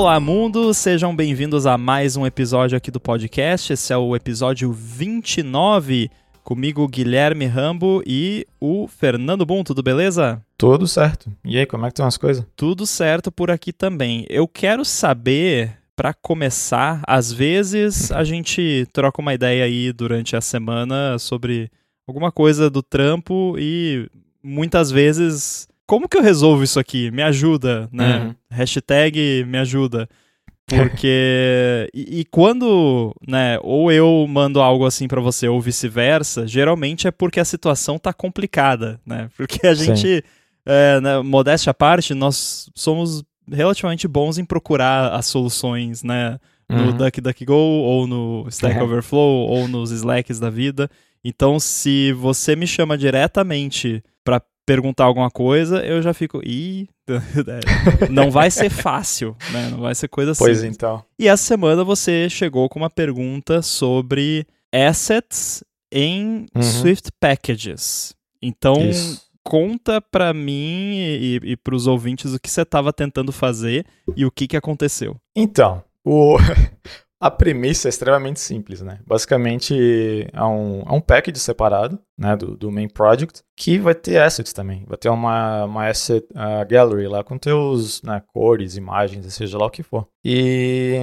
[0.00, 0.72] Olá, mundo!
[0.72, 3.70] Sejam bem-vindos a mais um episódio aqui do podcast.
[3.70, 6.10] Esse é o episódio 29.
[6.42, 10.42] Comigo, Guilherme Rambo e o Fernando Bum, tudo beleza?
[10.56, 11.30] Tudo certo.
[11.44, 12.46] E aí, como é que estão as coisas?
[12.56, 14.24] Tudo certo por aqui também.
[14.30, 20.40] Eu quero saber, para começar, às vezes a gente troca uma ideia aí durante a
[20.40, 21.70] semana sobre
[22.08, 24.08] alguma coisa do trampo e
[24.42, 27.10] muitas vezes como que eu resolvo isso aqui?
[27.10, 28.18] Me ajuda, né?
[28.18, 28.34] Uhum.
[28.48, 30.08] Hashtag me ajuda.
[30.64, 31.90] Porque.
[31.92, 37.10] e, e, quando, né, ou eu mando algo assim para você ou vice-versa, geralmente é
[37.10, 39.28] porque a situação tá complicada, né?
[39.36, 40.22] Porque a gente,
[40.64, 46.38] é, né, modéstia à parte, nós somos relativamente bons em procurar as soluções, né?
[46.68, 46.96] No uhum.
[46.98, 48.82] DuckDuckGo, ou no Stack é.
[48.84, 50.88] Overflow, ou nos Slacks da vida.
[51.24, 56.88] Então, se você me chama diretamente para perguntar alguma coisa, eu já fico, ih,
[58.10, 59.68] não vai ser fácil, né?
[59.70, 60.44] Não vai ser coisa assim.
[60.44, 61.04] Pois então.
[61.18, 66.62] E essa semana você chegou com uma pergunta sobre assets em uhum.
[66.62, 68.14] Swift Packages.
[68.40, 69.22] Então, Isso.
[69.42, 73.84] conta para mim e, e para os ouvintes o que você estava tentando fazer
[74.16, 75.16] e o que, que aconteceu.
[75.34, 76.36] Então, o,
[77.20, 78.98] A premissa é extremamente simples, né?
[79.06, 84.16] Basicamente, é um, é um package separado né, do, do main project que vai ter
[84.16, 84.86] assets também.
[84.88, 89.66] Vai ter uma, uma asset uh, gallery lá com teus né, cores, imagens, seja lá
[89.66, 90.08] o que for.
[90.24, 90.94] E,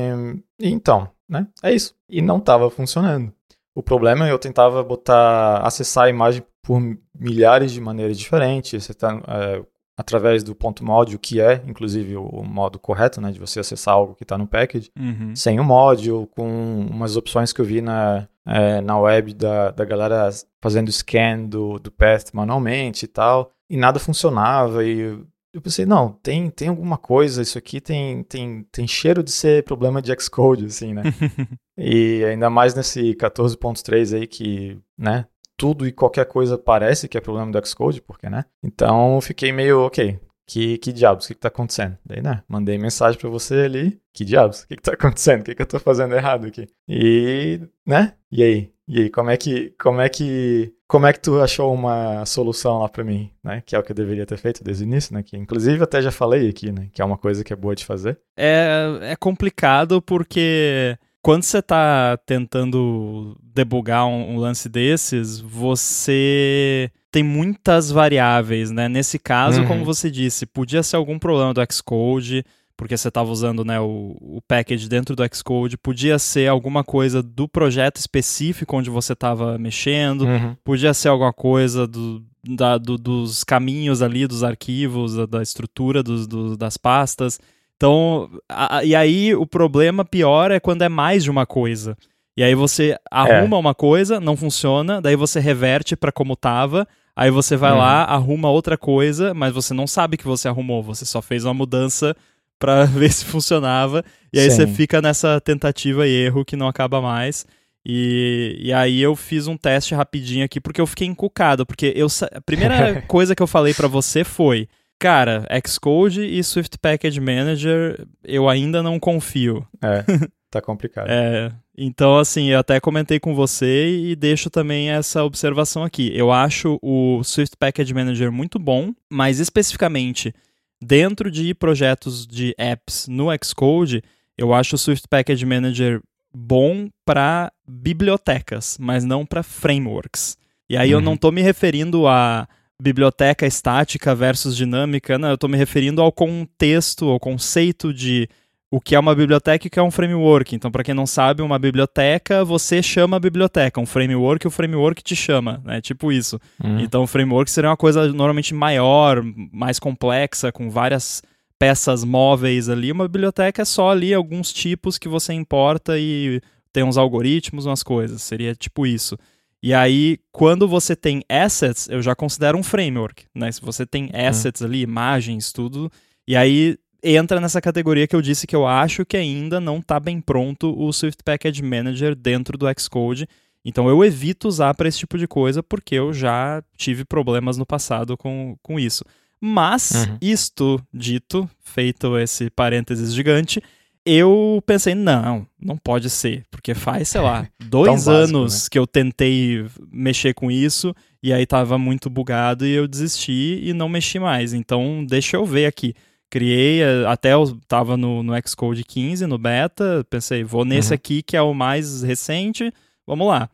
[0.59, 1.47] então, né?
[1.61, 1.93] É isso.
[2.09, 3.31] E não estava funcionando.
[3.75, 6.81] O problema é eu tentava botar, acessar a imagem por
[7.13, 8.83] milhares de maneiras diferentes.
[8.83, 9.63] Você tá, é,
[9.97, 14.13] através do ponto mod, que é, inclusive, o, modo correto, né, de você acessar algo
[14.13, 15.35] que está no package, uhum.
[15.35, 19.83] sem o mod, com umas opções que eu vi na, é, na web da, da
[19.83, 20.29] galera
[20.61, 25.19] fazendo scan do, do path manualmente e tal, e nada funcionava, e
[25.51, 29.63] eu pensei, não, tem, tem alguma coisa, isso aqui tem, tem, tem cheiro de ser
[29.63, 31.01] problema de Xcode, assim, né?
[31.75, 35.25] e ainda mais nesse 14.3 aí que, né,
[35.57, 38.45] tudo e qualquer coisa parece que é problema do Xcode, porque, né?
[38.63, 41.97] Então fiquei meio, ok, que, que diabos, o que, que tá acontecendo?
[42.05, 45.41] Daí, né, mandei mensagem para você ali, que diabos, o que, que tá acontecendo?
[45.41, 46.67] O que, que eu tô fazendo errado aqui?
[46.87, 48.13] E, né?
[48.31, 48.71] E aí?
[48.87, 52.79] E aí, como é que, como é que, como é que tu achou uma solução
[52.79, 53.61] lá para mim, né?
[53.65, 55.21] Que é o que eu deveria ter feito desde o início, né?
[55.21, 56.87] Que inclusive até já falei aqui, né?
[56.93, 58.17] Que é uma coisa que é boa de fazer.
[58.37, 67.23] É, é complicado porque quando você está tentando debugar um, um, lance desses, você tem
[67.23, 68.87] muitas variáveis, né?
[68.87, 69.67] Nesse caso, uhum.
[69.67, 72.45] como você disse, podia ser algum problema do Xcode,
[72.77, 77.23] porque você estava usando né, o, o package dentro do Xcode, podia ser alguma coisa
[77.23, 80.55] do projeto específico onde você estava mexendo, uhum.
[80.63, 86.03] podia ser alguma coisa do, da, do, dos caminhos ali, dos arquivos, da, da estrutura
[86.03, 87.39] dos, do, das pastas.
[87.77, 91.95] Então, a, e aí o problema pior é quando é mais de uma coisa.
[92.35, 93.59] E aí você arruma é.
[93.59, 97.77] uma coisa, não funciona, daí você reverte para como tava, aí você vai uhum.
[97.77, 101.53] lá, arruma outra coisa, mas você não sabe que você arrumou, você só fez uma
[101.53, 102.15] mudança
[102.59, 104.57] para ver se funcionava, e aí Sim.
[104.57, 107.45] você fica nessa tentativa e erro que não acaba mais.
[107.83, 112.07] E, e aí eu fiz um teste rapidinho aqui porque eu fiquei encucado, porque eu
[112.33, 114.67] a primeira coisa que eu falei para você foi
[114.99, 119.65] Cara, Xcode e Swift Package Manager eu ainda não confio.
[119.81, 120.03] É,
[120.49, 121.07] tá complicado.
[121.09, 126.11] é, então, assim, eu até comentei com você e deixo também essa observação aqui.
[126.15, 130.33] Eu acho o Swift Package Manager muito bom, mas especificamente
[130.81, 134.03] dentro de projetos de apps no Xcode,
[134.35, 136.01] eu acho o Swift Package Manager
[136.33, 140.37] bom para bibliotecas, mas não para frameworks.
[140.69, 140.99] E aí uhum.
[140.99, 142.47] eu não estou me referindo a
[142.81, 148.29] biblioteca estática versus dinâmica, não, eu estou me referindo ao contexto, ao conceito de
[148.69, 150.55] o que é uma biblioteca e o que é um framework.
[150.55, 153.79] Então, para quem não sabe, uma biblioteca, você chama a biblioteca.
[153.79, 155.79] Um framework, o framework te chama, né?
[155.79, 156.39] Tipo isso.
[156.61, 156.79] Uhum.
[156.81, 161.23] Então, o framework seria uma coisa normalmente maior, mais complexa, com várias
[161.57, 162.91] peças móveis ali.
[162.91, 166.41] Uma biblioteca é só ali alguns tipos que você importa e
[166.73, 168.21] tem uns algoritmos, umas coisas.
[168.21, 169.17] Seria tipo isso.
[169.61, 173.51] E aí, quando você tem assets, eu já considero um framework, né?
[173.51, 174.27] Se você tem uhum.
[174.27, 175.91] assets ali, imagens, tudo,
[176.27, 179.99] e aí entra nessa categoria que eu disse que eu acho que ainda não está
[179.99, 183.27] bem pronto o Swift Package Manager dentro do Xcode.
[183.63, 187.65] Então eu evito usar para esse tipo de coisa porque eu já tive problemas no
[187.65, 189.03] passado com, com isso.
[189.39, 190.17] Mas, uhum.
[190.21, 193.61] isto dito, feito esse parênteses gigante,
[194.07, 198.69] eu pensei, não, não pode ser, porque faz, sei lá, dois básico, anos né?
[198.71, 203.73] que eu tentei mexer com isso e aí tava muito bugado e eu desisti e
[203.73, 204.53] não mexi mais.
[204.53, 205.93] Então, deixa eu ver aqui.
[206.29, 210.95] Criei, eh, até eu tava no, no Xcode 15, no beta, pensei, vou nesse uhum.
[210.95, 212.71] aqui que é o mais recente,
[213.05, 213.49] vamos lá.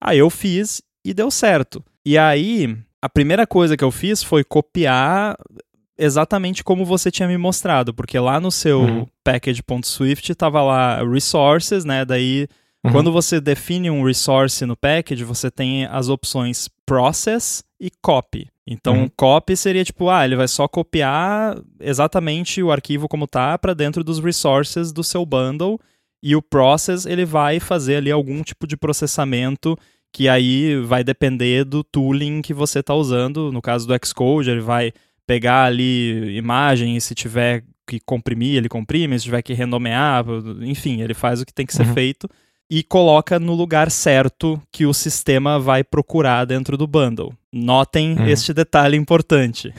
[0.00, 1.84] Aí eu fiz e deu certo.
[2.04, 5.36] E aí, a primeira coisa que eu fiz foi copiar
[5.98, 9.06] exatamente como você tinha me mostrado, porque lá no seu uhum.
[9.24, 12.04] package.swift tava lá resources, né?
[12.04, 12.46] Daí,
[12.84, 12.92] uhum.
[12.92, 18.48] quando você define um resource no package, você tem as opções process e copy.
[18.66, 19.10] Então, uhum.
[19.16, 24.02] copy seria tipo, ah, ele vai só copiar exatamente o arquivo como tá para dentro
[24.02, 25.78] dos resources do seu bundle,
[26.22, 29.78] e o process ele vai fazer ali algum tipo de processamento
[30.12, 33.52] que aí vai depender do tooling que você está usando.
[33.52, 34.92] No caso do Xcode, ele vai
[35.26, 40.24] pegar ali imagem e se tiver que comprimir, ele comprime, se tiver que renomear,
[40.62, 41.94] enfim, ele faz o que tem que ser uhum.
[41.94, 42.28] feito
[42.68, 47.32] e coloca no lugar certo que o sistema vai procurar dentro do bundle.
[47.52, 48.26] Notem uhum.
[48.26, 49.72] este detalhe importante.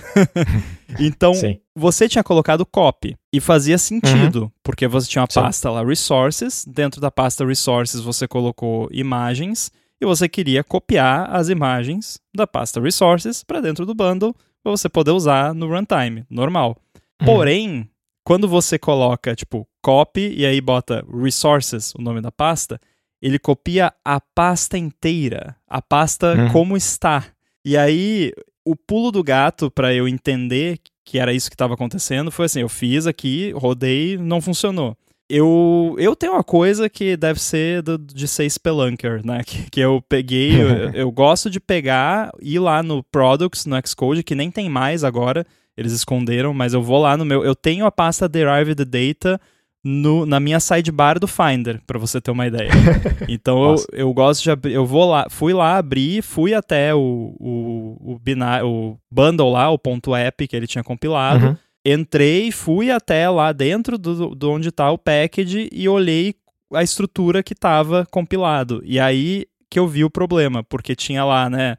[0.98, 1.60] então, Sim.
[1.76, 4.52] você tinha colocado copy e fazia sentido, uhum.
[4.64, 5.42] porque você tinha uma Sim.
[5.42, 9.70] pasta lá resources, dentro da pasta resources você colocou imagens
[10.00, 14.34] e você queria copiar as imagens da pasta resources para dentro do bundle
[14.68, 16.76] para você poder usar no runtime, normal.
[17.22, 17.26] Uhum.
[17.26, 17.90] Porém,
[18.26, 22.80] quando você coloca, tipo, copy e aí bota resources, o nome da pasta,
[23.22, 26.52] ele copia a pasta inteira, a pasta uhum.
[26.52, 27.26] como está.
[27.64, 28.34] E aí,
[28.66, 32.60] o pulo do gato para eu entender que era isso que estava acontecendo foi assim:
[32.60, 34.98] eu fiz aqui, rodei, não funcionou.
[35.30, 39.42] Eu, eu tenho uma coisa que deve ser do, de ser Spelunker, né?
[39.46, 44.24] Que, que eu peguei, eu, eu, gosto de pegar, ir lá no Products, no Xcode,
[44.24, 45.46] que nem tem mais agora,
[45.76, 47.44] eles esconderam, mas eu vou lá no meu.
[47.44, 49.40] Eu tenho a pasta Derived Data
[49.84, 52.70] no, na minha sidebar do Finder, para você ter uma ideia.
[53.30, 54.74] Então eu, eu gosto de abrir.
[54.74, 59.70] Eu vou lá, fui lá abrir, fui até o, o, o, binário, o bundle lá,
[59.70, 61.48] o ponto app que ele tinha compilado.
[61.48, 61.58] Uhum.
[61.90, 66.36] Entrei, fui até lá dentro do, do onde está o package e olhei
[66.74, 68.82] a estrutura que estava compilado.
[68.84, 71.78] E aí que eu vi o problema, porque tinha lá, né,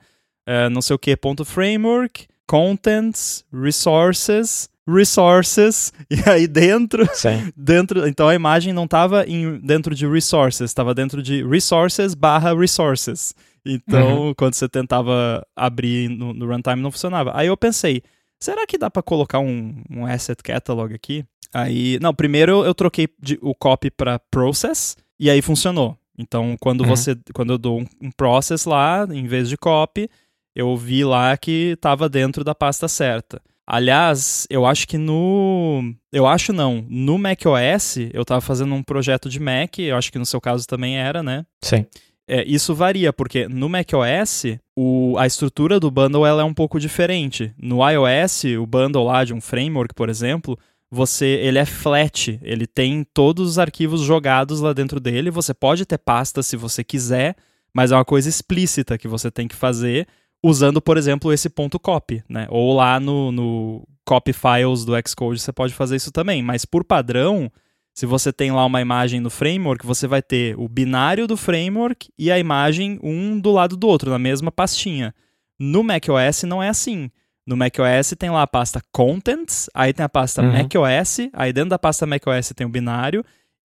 [0.49, 7.53] uh, não sei o que, ponto framework, contents, resources, resources, e aí dentro, Sim.
[7.57, 9.27] dentro, então a imagem não estava
[9.63, 13.35] dentro de resources, estava dentro de resources barra resources.
[13.65, 14.35] Então, uhum.
[14.35, 17.33] quando você tentava abrir no, no, runtime, não funcionava.
[17.35, 18.03] Aí eu pensei,
[18.38, 21.25] será que dá para colocar um, um asset catalog aqui?
[21.52, 25.96] Aí, não, primeiro eu troquei de, o copy para process, e aí funcionou.
[26.17, 26.88] Então, quando uhum.
[26.88, 30.11] você, quando eu dou um, um process lá, em vez de copy,
[30.55, 33.40] eu vi lá que estava dentro da pasta certa.
[33.70, 35.94] Aliás, eu acho que no.
[36.11, 36.85] Eu acho não.
[36.88, 40.67] No macOS, eu estava fazendo um projeto de Mac, eu acho que no seu caso
[40.67, 41.44] também era, né?
[41.62, 41.85] Sim.
[42.29, 46.79] É, isso varia, porque no macOS, o, a estrutura do bundle ela é um pouco
[46.79, 47.55] diferente.
[47.57, 50.59] No iOS, o bundle lá de um framework, por exemplo,
[50.91, 55.31] você ele é flat, ele tem todos os arquivos jogados lá dentro dele.
[55.31, 57.35] Você pode ter pasta se você quiser,
[57.73, 60.07] mas é uma coisa explícita que você tem que fazer
[60.43, 62.47] usando, por exemplo, esse ponto copy, né?
[62.51, 66.85] Ou lá no, no copy files do Xcode você pode fazer isso também, mas por
[66.85, 67.51] padrão,
[67.94, 72.08] se você tem lá uma imagem no framework, você vai ter o binário do framework
[72.19, 75.14] e a imagem um do lado do outro, na mesma pastinha.
[75.59, 77.11] No macOS não é assim.
[77.47, 80.52] No macOS tem lá a pasta Contents, aí tem a pasta uhum.
[80.52, 83.25] macOS, aí dentro da pasta macOS tem o binário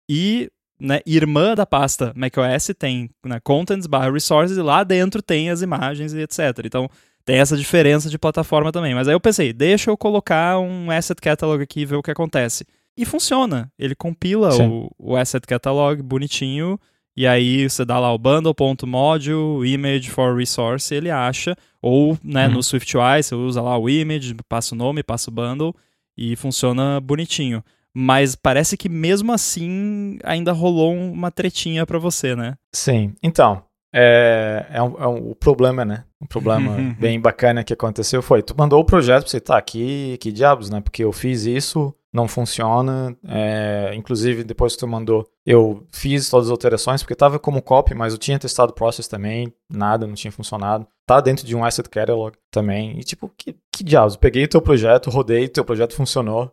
[0.09, 0.49] e
[0.79, 5.61] né, irmã da pasta macOS tem né, contents barra resources e lá dentro tem as
[5.61, 6.39] imagens e etc.
[6.65, 6.89] Então
[7.25, 8.93] tem essa diferença de plataforma também.
[8.93, 12.11] Mas aí eu pensei, deixa eu colocar um asset catalog aqui e ver o que
[12.11, 12.65] acontece.
[12.97, 13.71] E funciona.
[13.77, 16.79] Ele compila o, o, asset catalog bonitinho
[17.15, 21.55] e aí você dá lá o bundle.module image for resource, ele acha.
[21.81, 22.53] Ou né, uhum.
[22.53, 25.75] no SwiftUI você usa lá o image, passa o nome, passa o bundle
[26.17, 27.63] e funciona bonitinho.
[27.93, 32.55] Mas parece que mesmo assim ainda rolou uma tretinha para você, né?
[32.71, 33.13] Sim.
[33.21, 36.03] Então, é, é, um, é um, o problema, né?
[36.19, 40.17] Um problema bem bacana que aconteceu foi, tu mandou o projeto pra você, tá, que,
[40.17, 40.81] que diabos, né?
[40.81, 43.15] Porque eu fiz isso, não funciona.
[43.27, 47.93] É, inclusive, depois que tu mandou, eu fiz todas as alterações, porque tava como copy,
[47.93, 50.87] mas eu tinha testado o process também, nada, não tinha funcionado.
[51.05, 52.97] Tá dentro de um asset catalog também.
[52.99, 54.15] E tipo, que, que diabos?
[54.15, 56.51] peguei o teu projeto, rodei, teu projeto funcionou.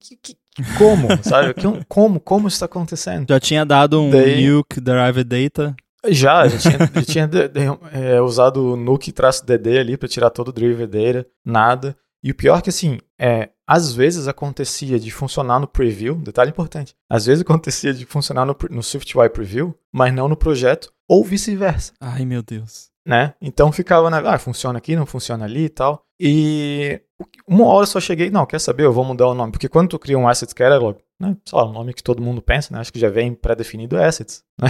[0.00, 0.36] Que, que,
[0.78, 1.54] como, sabe?
[1.86, 3.26] Como, como isso está acontecendo?
[3.28, 4.46] Já tinha dado um Daí...
[4.48, 5.76] nuke derived data?
[6.06, 7.60] Já, já tinha, tinha de, de,
[7.92, 11.96] é, usado o nuke traço DD ali para tirar todo o derived data, nada.
[12.22, 16.50] E o pior é que assim, é, às vezes acontecia de funcionar no preview, detalhe
[16.50, 21.24] importante, às vezes acontecia de funcionar no, no SwiftUI preview, mas não no projeto, ou
[21.24, 21.92] vice-versa.
[22.00, 22.90] Ai, meu Deus.
[23.06, 23.34] Né?
[23.40, 26.02] Então ficava na, ah, funciona aqui, não funciona ali e tal.
[26.20, 27.00] E
[27.46, 29.52] uma hora eu só cheguei, não, quer saber, eu vou mudar o nome.
[29.52, 32.42] Porque quando tu cria um Assets Catalog, né, sei lá, o nome que todo mundo
[32.42, 34.68] pensa, né, acho que já vem pré-definido Assets, né?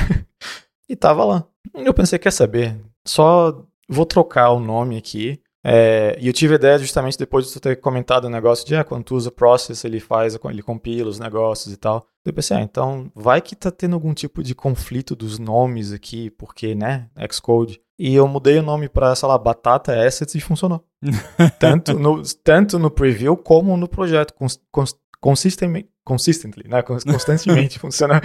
[0.88, 1.44] E tava lá.
[1.74, 5.40] Eu pensei, quer saber, só vou trocar o nome aqui.
[5.64, 8.76] É, e eu tive a ideia justamente depois de tu ter comentado o negócio de,
[8.76, 12.06] ah, quando tu usa Process, ele faz, ele compila os negócios e tal.
[12.24, 16.30] Eu pensei, ah, então vai que tá tendo algum tipo de conflito dos nomes aqui,
[16.30, 17.80] porque, né, Xcode.
[17.98, 20.84] E eu mudei o nome para, sei lá, Batata Assets e funcionou.
[21.58, 26.82] tanto, no, tanto no preview como no projeto, cons, cons, consistently, consistently, né?
[26.82, 28.20] Constantemente funciona,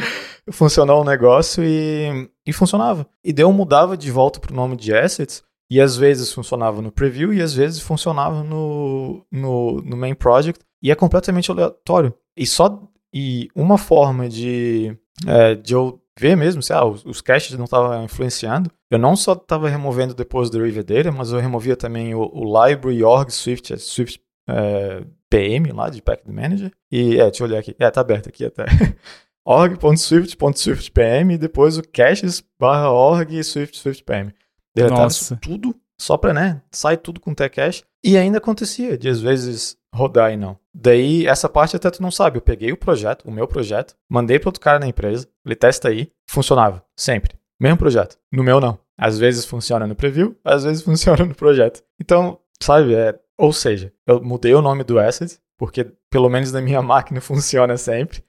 [0.51, 3.07] funcionou o negócio e, e funcionava.
[3.23, 6.91] E daí eu mudava de volta pro nome de assets e às vezes funcionava no
[6.91, 12.13] preview e às vezes funcionava no, no, no main project e é completamente aleatório.
[12.37, 12.81] E só
[13.13, 14.97] e uma forma de,
[15.27, 19.15] é, de eu ver mesmo se ah, os, os caches não estavam influenciando, eu não
[19.15, 23.31] só estava removendo depois do River Data, mas eu removia também o, o library org
[23.31, 26.71] Swift, Swift é, PM lá de Package Manager.
[26.91, 27.75] E, é, deixa eu olhar aqui.
[27.79, 28.65] É, tá aberto aqui até.
[29.43, 34.29] org.swift.swiftpm e depois o caches barra org swift swiftpm.
[34.75, 37.83] Deletava isso tudo, só pra, né, sai tudo com cache.
[38.03, 40.57] E ainda acontecia de às vezes rodar e não.
[40.73, 42.37] Daí, essa parte até tu não sabe.
[42.37, 45.89] Eu peguei o projeto, o meu projeto, mandei para outro cara na empresa, ele testa
[45.89, 47.35] aí, funcionava, sempre.
[47.59, 48.17] Mesmo projeto.
[48.31, 48.79] No meu, não.
[48.97, 51.83] Às vezes funciona no preview, às vezes funciona no projeto.
[51.99, 56.61] Então, sabe, é, ou seja, eu mudei o nome do asset, porque pelo menos na
[56.61, 58.23] minha máquina funciona sempre.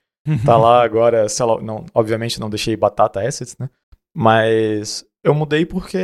[0.44, 3.68] Tá lá agora, sei lá, não, obviamente não deixei batata assets, né?
[4.16, 5.98] Mas eu mudei porque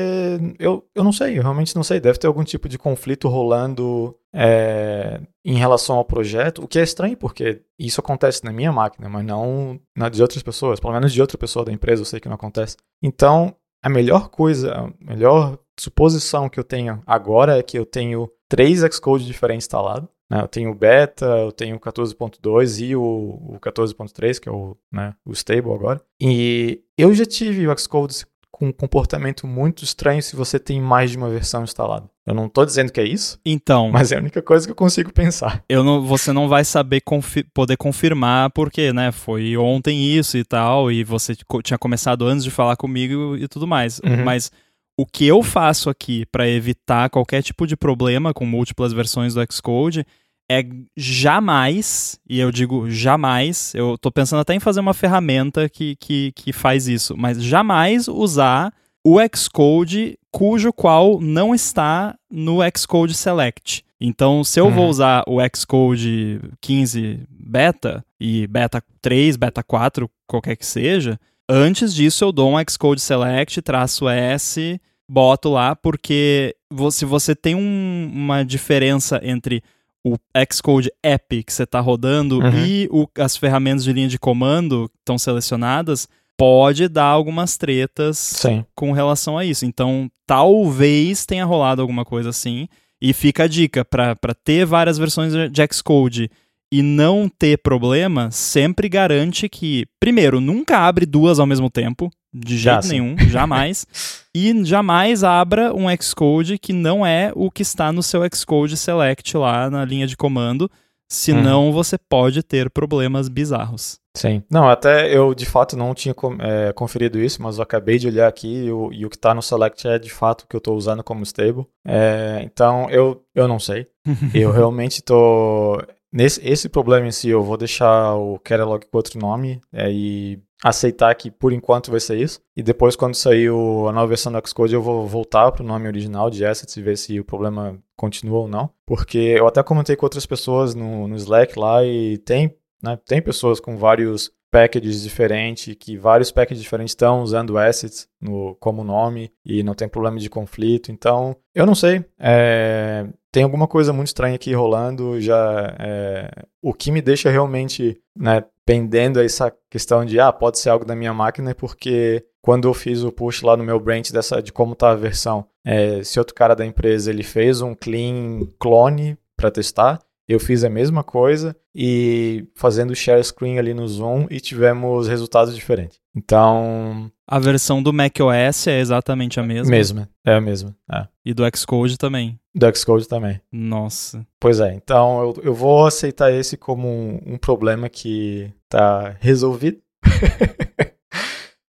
[0.59, 2.01] eu, eu não sei, eu realmente não sei.
[2.01, 6.83] Deve ter algum tipo de conflito rolando é, em relação ao projeto, o que é
[6.83, 10.81] estranho, porque isso acontece na minha máquina, mas não na de outras pessoas.
[10.81, 12.77] Pelo menos de outra pessoa da empresa eu sei que não acontece.
[13.03, 18.31] Então, a melhor coisa, a melhor suposição que eu tenho agora é que eu tenho
[18.49, 20.09] três Xcode diferentes instalados.
[20.29, 20.43] Né?
[20.43, 24.77] Eu tenho o beta, eu tenho o 14.2 e o, o 14.3, que é o,
[24.93, 26.01] né, o stable agora.
[26.21, 28.27] E eu já tive o Xcode
[28.61, 32.09] com um comportamento muito estranho se você tem mais de uma versão instalada.
[32.27, 33.41] Eu não estou dizendo que é isso.
[33.45, 33.91] Então.
[33.91, 35.65] Mas é a única coisa que eu consigo pensar.
[35.67, 39.11] Eu não, você não vai saber confi poder confirmar porque, né?
[39.13, 41.35] Foi ontem isso e tal, e você
[41.65, 43.99] tinha começado antes de falar comigo e tudo mais.
[44.05, 44.25] Uhum.
[44.25, 44.53] Mas
[45.01, 49.41] o que eu faço aqui para evitar qualquer tipo de problema com múltiplas versões do
[49.51, 50.05] Xcode
[50.51, 50.63] é
[50.95, 56.33] jamais, e eu digo jamais, eu tô pensando até em fazer uma ferramenta que, que,
[56.33, 63.83] que faz isso, mas jamais usar o Xcode cujo qual não está no Xcode Select.
[63.99, 64.73] Então, se eu uhum.
[64.73, 71.95] vou usar o Xcode 15 beta e beta 3, beta 4, qualquer que seja, antes
[71.95, 74.79] disso eu dou um Xcode Select, traço S
[75.11, 76.55] boto lá, porque
[76.93, 79.61] se você tem um, uma diferença entre
[80.05, 80.17] o
[80.51, 82.65] Xcode app que você está rodando uhum.
[82.65, 88.65] e o, as ferramentas de linha de comando estão selecionadas, pode dar algumas tretas Sim.
[88.75, 89.67] com relação a isso.
[89.67, 92.69] Então, talvez tenha rolado alguma coisa assim.
[93.03, 94.15] E fica a dica, para
[94.45, 96.31] ter várias versões de Xcode
[96.73, 102.57] e não ter problema, sempre garante que, primeiro, nunca abre duas ao mesmo tempo, de
[102.57, 103.87] jeito nenhum, jamais.
[104.35, 109.37] e jamais abra um Xcode que não é o que está no seu Xcode Select
[109.37, 110.71] lá na linha de comando,
[111.09, 111.73] senão uhum.
[111.73, 113.99] você pode ter problemas bizarros.
[114.17, 114.43] Sim.
[114.51, 118.27] Não, até eu de fato não tinha é, conferido isso, mas eu acabei de olhar
[118.27, 120.59] aqui e o, e o que está no Select é de fato o que eu
[120.59, 121.67] estou usando como stable.
[121.87, 123.87] É, então eu, eu não sei.
[124.35, 125.81] eu realmente estou.
[126.13, 130.43] Nesse esse problema em si, eu vou deixar o catalog com outro nome é, e
[130.63, 132.41] aceitar que por enquanto vai ser isso.
[132.57, 135.67] E depois, quando sair o, a nova versão do Xcode, eu vou voltar para o
[135.67, 138.71] nome original de assets e ver se o problema continua ou não.
[138.87, 143.23] Porque eu até comentei com outras pessoas no, no Slack lá e tem, né, tem
[143.23, 149.33] pessoas com vários packages diferentes, que vários packages diferentes estão usando assets no, como nome
[149.45, 150.91] e não tem problema de conflito.
[150.91, 152.05] Então, eu não sei.
[152.19, 155.21] É, tem alguma coisa muito estranha aqui rolando.
[155.21, 160.71] Já é, o que me deixa realmente né, pendendo essa questão de ah, pode ser
[160.71, 164.41] algo da minha máquina, porque quando eu fiz o push lá no meu branch dessa
[164.41, 168.47] de como tá a versão, é, esse outro cara da empresa ele fez um clean
[168.61, 169.99] clone para testar
[170.33, 175.53] eu fiz a mesma coisa e fazendo share screen ali no Zoom e tivemos resultados
[175.57, 175.99] diferentes.
[176.15, 177.11] Então.
[177.27, 179.71] A versão do macOS é exatamente a mesma?
[179.71, 180.77] Mesma, é a mesma.
[180.93, 181.09] É.
[181.25, 182.39] E do Xcode também?
[182.55, 183.41] Do Xcode também.
[183.53, 184.27] Nossa.
[184.39, 189.81] Pois é, então eu, eu vou aceitar esse como um, um problema que tá resolvido.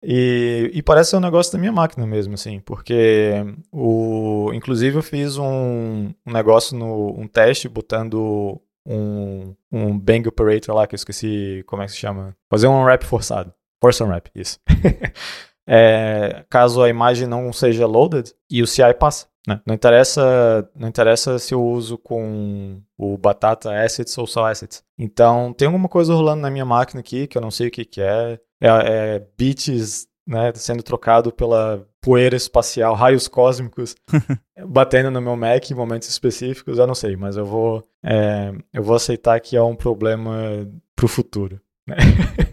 [0.05, 3.35] E, e, parece ser um negócio da minha máquina mesmo, assim, porque
[3.71, 10.75] o, inclusive eu fiz um, um negócio no um teste botando um, um bang operator
[10.75, 12.37] lá, que eu esqueci como é que se chama.
[12.51, 13.55] Fazer um wrap forçado.
[13.81, 14.59] Force wrap, isso.
[15.67, 19.27] é, caso a imagem não seja loaded e o CI passa.
[19.47, 19.61] Né?
[19.67, 24.85] Não, interessa, não interessa se eu uso com o Batata Assets ou só Assets.
[24.99, 27.85] Então, tem alguma coisa rolando na minha máquina aqui que eu não sei o que,
[27.85, 28.39] que é.
[28.61, 33.95] É, é bits né, sendo trocado pela poeira espacial, raios cósmicos
[34.69, 38.83] batendo no meu Mac em momentos específicos, eu não sei, mas eu vou, é, eu
[38.83, 41.61] vou aceitar que é um problema pro futuro.
[41.87, 41.97] Né?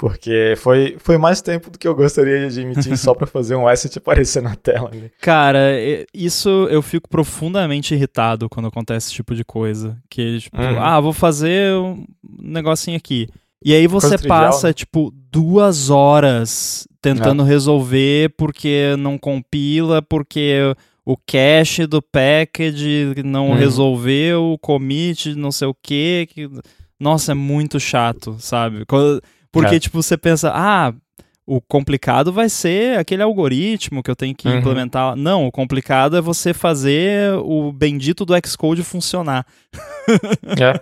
[0.00, 3.68] Porque foi, foi mais tempo do que eu gostaria de admitir só para fazer um
[3.68, 4.90] asset aparecer na tela.
[5.20, 5.60] Cara,
[6.14, 9.98] isso eu fico profundamente irritado quando acontece esse tipo de coisa.
[10.08, 10.80] Que, tipo, uhum.
[10.82, 12.06] ah, vou fazer um
[12.40, 13.28] negocinho aqui.
[13.62, 14.72] E aí você passa, né?
[14.72, 17.46] tipo, duas horas tentando é.
[17.46, 23.54] resolver porque não compila, porque o cache do package não uhum.
[23.54, 26.26] resolveu, o commit, não sei o quê.
[26.32, 26.48] Que...
[26.98, 28.86] Nossa, é muito chato, sabe?
[29.52, 29.80] Porque, é.
[29.80, 30.92] tipo, você pensa, ah,
[31.46, 34.58] o complicado vai ser aquele algoritmo que eu tenho que uhum.
[34.58, 35.16] implementar.
[35.16, 39.44] Não, o complicado é você fazer o bendito do Xcode funcionar.
[40.58, 40.80] É.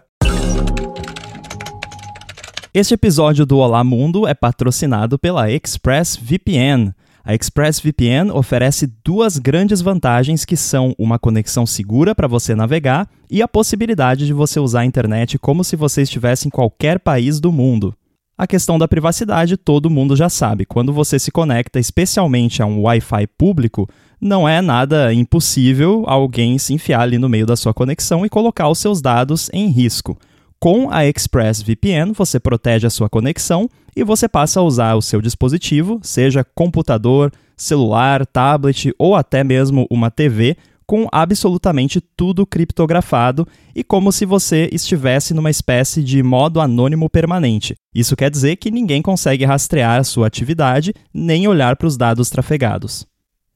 [2.73, 6.95] Este episódio do Olá Mundo é patrocinado pela ExpressVPN.
[7.25, 13.43] A ExpressVPN oferece duas grandes vantagens que são uma conexão segura para você navegar e
[13.43, 17.51] a possibilidade de você usar a internet como se você estivesse em qualquer país do
[17.51, 17.95] mundo.
[18.39, 20.65] A questão da privacidade todo mundo já sabe.
[20.65, 23.89] Quando você se conecta especialmente a um Wi-Fi público,
[24.21, 28.69] não é nada impossível alguém se enfiar ali no meio da sua conexão e colocar
[28.69, 30.17] os seus dados em risco.
[30.61, 35.21] Com a ExpressVPN, você protege a sua conexão e você passa a usar o seu
[35.21, 40.57] dispositivo, seja computador, celular, tablet ou até mesmo uma TV,
[40.89, 43.47] com absolutamente tudo criptografado
[43.77, 47.75] e como se você estivesse numa espécie de modo anônimo permanente.
[47.95, 52.31] Isso quer dizer que ninguém consegue rastrear a sua atividade nem olhar para os dados
[52.31, 53.07] trafegados.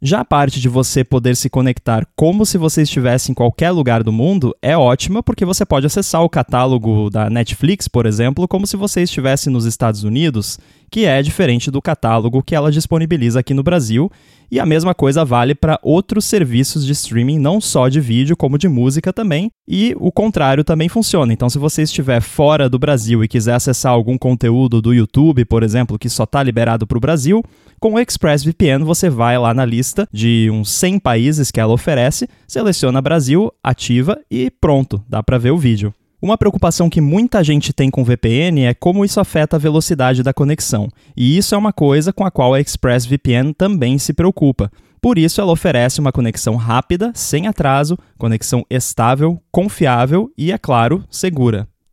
[0.05, 4.03] Já a parte de você poder se conectar como se você estivesse em qualquer lugar
[4.03, 8.67] do mundo é ótima porque você pode acessar o catálogo da Netflix, por exemplo, como
[8.67, 10.59] se você estivesse nos Estados Unidos,
[10.93, 14.13] que é diferente do catálogo que ela disponibiliza aqui no Brasil
[14.51, 18.59] e a mesma coisa vale para outros serviços de streaming, não só de vídeo, como
[18.59, 19.51] de música também.
[19.67, 21.33] E o contrário também funciona.
[21.33, 25.63] Então, se você estiver fora do Brasil e quiser acessar algum conteúdo do YouTube, por
[25.63, 27.43] exemplo, que só está liberado para o Brasil,
[27.81, 32.29] com o ExpressVPN você vai lá na lista de uns 100 países que ela oferece,
[32.47, 35.95] seleciona Brasil, ativa e pronto, dá para ver o vídeo.
[36.23, 40.33] Uma preocupação que muita gente tem com VPN é como isso afeta a velocidade da
[40.33, 44.71] conexão, e isso é uma coisa com a qual a ExpressVPN também se preocupa.
[45.01, 51.05] Por isso, ela oferece uma conexão rápida, sem atraso, conexão estável, confiável e, é claro,
[51.11, 51.67] segura.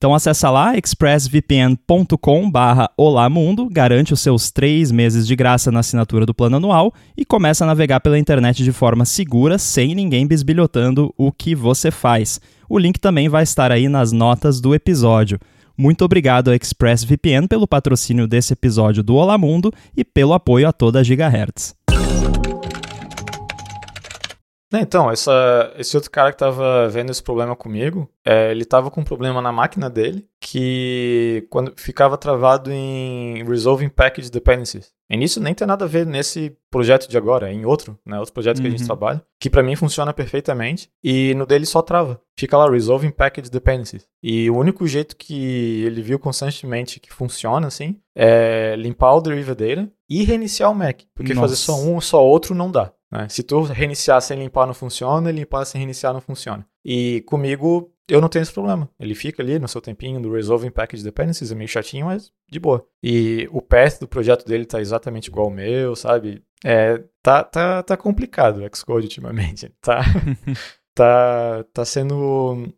[0.00, 6.24] Então acessa lá expressvpn.com barra Olamundo, garante os seus três meses de graça na assinatura
[6.24, 11.12] do plano anual e começa a navegar pela internet de forma segura, sem ninguém bisbilhotando
[11.18, 12.40] o que você faz.
[12.66, 15.38] O link também vai estar aí nas notas do episódio.
[15.76, 21.00] Muito obrigado ao ExpressVPN pelo patrocínio desse episódio do Olamundo e pelo apoio a toda
[21.00, 21.74] a Gigahertz.
[24.72, 29.00] Então, essa, esse outro cara que tava vendo esse problema comigo, é, ele tava com
[29.00, 34.92] um problema na máquina dele, que quando ficava travado em Resolving Package Dependencies.
[35.10, 38.16] E nisso nem tem nada a ver nesse projeto de agora, é em outro, né?
[38.20, 38.62] Outro projeto uhum.
[38.62, 38.86] que a gente uhum.
[38.86, 42.20] trabalha, que para mim funciona perfeitamente, e no dele só trava.
[42.38, 44.06] Fica lá, Resolving Package Dependencies.
[44.22, 49.54] E o único jeito que ele viu constantemente que funciona, assim, é limpar o Deriva
[49.54, 51.00] Data e reiniciar o Mac.
[51.12, 51.48] Porque Nossa.
[51.48, 52.92] fazer só um ou só outro não dá.
[53.10, 53.28] Né?
[53.28, 56.66] Se tu reiniciar sem limpar não funciona, limpar sem reiniciar não funciona.
[56.84, 58.88] E comigo eu não tenho esse problema.
[58.98, 62.58] Ele fica ali no seu tempinho do Resolving Package Dependencies, é meio chatinho, mas de
[62.58, 62.84] boa.
[63.02, 66.42] E o path do projeto dele tá exatamente igual ao meu, sabe?
[66.64, 69.72] É, tá, tá, tá complicado o Xcode ultimamente.
[69.80, 70.02] Tá,
[70.94, 72.68] tá, tá sendo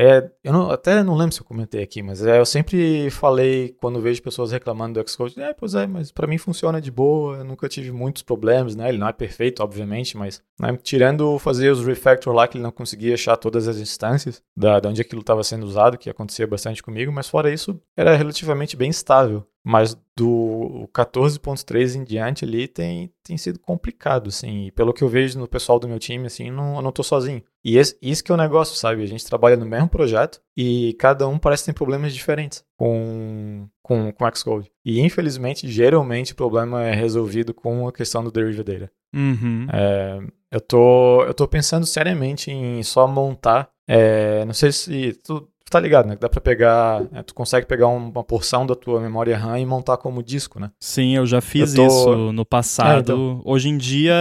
[0.00, 3.74] é, eu não, até não lembro se eu comentei aqui, mas é, eu sempre falei
[3.80, 7.38] quando vejo pessoas reclamando do Xcode, é, pois é, mas para mim funciona de boa,
[7.38, 8.88] eu nunca tive muitos problemas, né?
[8.90, 12.70] Ele não é perfeito, obviamente, mas né, tirando fazer os refactor lá que ele não
[12.70, 16.80] conseguia achar todas as instâncias da, de onde aquilo estava sendo usado, que acontecia bastante
[16.80, 19.44] comigo, mas fora isso, era relativamente bem estável.
[19.64, 24.66] Mas do 14.3 em diante ali tem, tem sido complicado, assim.
[24.66, 27.02] E pelo que eu vejo no pessoal do meu time, assim, não, eu não tô
[27.02, 27.42] sozinho.
[27.64, 29.02] E esse, isso que é o negócio, sabe?
[29.02, 34.12] A gente trabalha no mesmo projeto e cada um parece ter problemas diferentes com, com,
[34.12, 34.70] com Xcode.
[34.84, 38.92] E infelizmente, geralmente, o problema é resolvido com a questão do derivative data.
[39.14, 39.66] Uhum.
[39.72, 40.18] É,
[40.52, 43.70] eu, tô, eu tô pensando seriamente em só montar.
[43.88, 45.12] É, não sei se.
[45.24, 46.16] Tu, tá ligado, né?
[46.16, 47.02] Dá pra pegar.
[47.12, 50.70] É, tu consegue pegar uma porção da tua memória RAM e montar como disco, né?
[50.80, 51.86] Sim, eu já fiz eu tô...
[51.86, 52.96] isso no passado.
[52.96, 53.42] É, então...
[53.44, 54.14] Hoje em dia.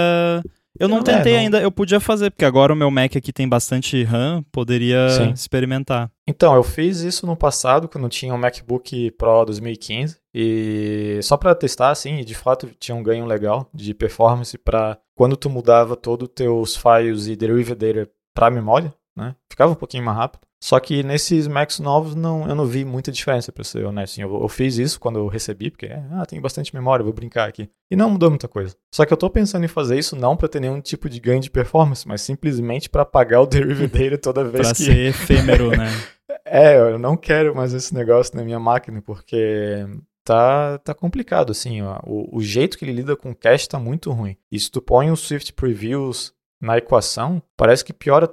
[0.80, 1.44] Eu não, não tentei é, não...
[1.44, 5.32] ainda, eu podia fazer, porque agora o meu Mac aqui tem bastante RAM, poderia Sim.
[5.32, 6.12] experimentar.
[6.28, 11.56] Então, eu fiz isso no passado, quando tinha um MacBook Pro 2015, e só para
[11.56, 16.28] testar, assim, de fato tinha um ganho legal de performance para quando tu mudava todos
[16.28, 19.36] os teus files e derivative data para memória, né?
[19.50, 20.42] Ficava um pouquinho mais rápido.
[20.64, 24.14] Só que nesses Macs novos não, eu não vi muita diferença, para ser honesto.
[24.14, 27.48] Assim, eu, eu, fiz isso quando eu recebi, porque ah, tem bastante memória, vou brincar
[27.48, 27.70] aqui.
[27.92, 28.76] E não mudou muita coisa.
[28.94, 31.42] Só que eu tô pensando em fazer isso não para ter nenhum tipo de ganho
[31.42, 34.84] de performance, mas simplesmente para apagar o derivative data toda vez pra que.
[34.84, 35.90] ser efêmero, né?
[36.46, 39.86] é, eu não quero mais esse negócio na minha máquina, porque
[40.24, 42.00] tá, tá complicado, assim, ó.
[42.04, 44.36] O, o jeito que ele lida com o cache tá muito ruim.
[44.52, 48.28] E se tu põe os Swift Previews na equação, parece que piora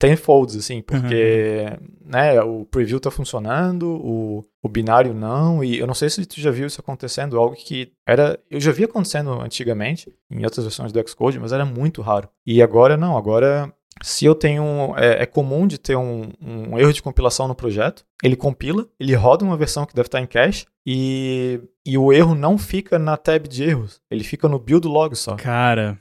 [0.00, 1.88] tenfolds, assim, porque uhum.
[2.06, 6.40] né, o preview tá funcionando, o, o binário não, e eu não sei se tu
[6.40, 8.40] já viu isso acontecendo, algo que era.
[8.50, 12.30] Eu já vi acontecendo antigamente, em outras versões do Xcode, mas era muito raro.
[12.46, 13.72] E agora não, agora.
[14.02, 14.94] Se eu tenho.
[14.96, 19.14] É, é comum de ter um, um, erro de compilação no projeto, ele compila, ele
[19.14, 23.18] roda uma versão que deve estar em cache, e, e o erro não fica na
[23.18, 25.36] tab de erros, ele fica no build log só.
[25.36, 25.98] Cara.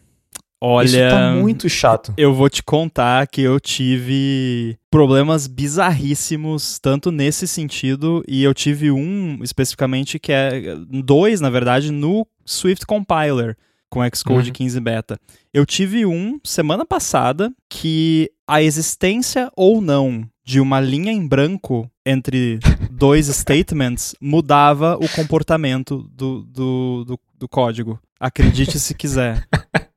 [0.62, 2.14] Olha, Isso tá muito chato.
[2.18, 8.92] Eu vou te contar que eu tive problemas bizarríssimos, tanto nesse sentido, e eu tive
[8.92, 10.76] um especificamente que é.
[11.04, 13.56] Dois, na verdade, no Swift Compiler
[13.90, 14.54] com Xcode uhum.
[14.54, 15.20] 15 Beta.
[15.54, 21.90] Eu tive um semana passada que a existência ou não de uma linha em branco
[22.06, 22.60] entre
[22.92, 28.00] dois statements mudava o comportamento do, do, do, do código.
[28.20, 29.48] Acredite se quiser.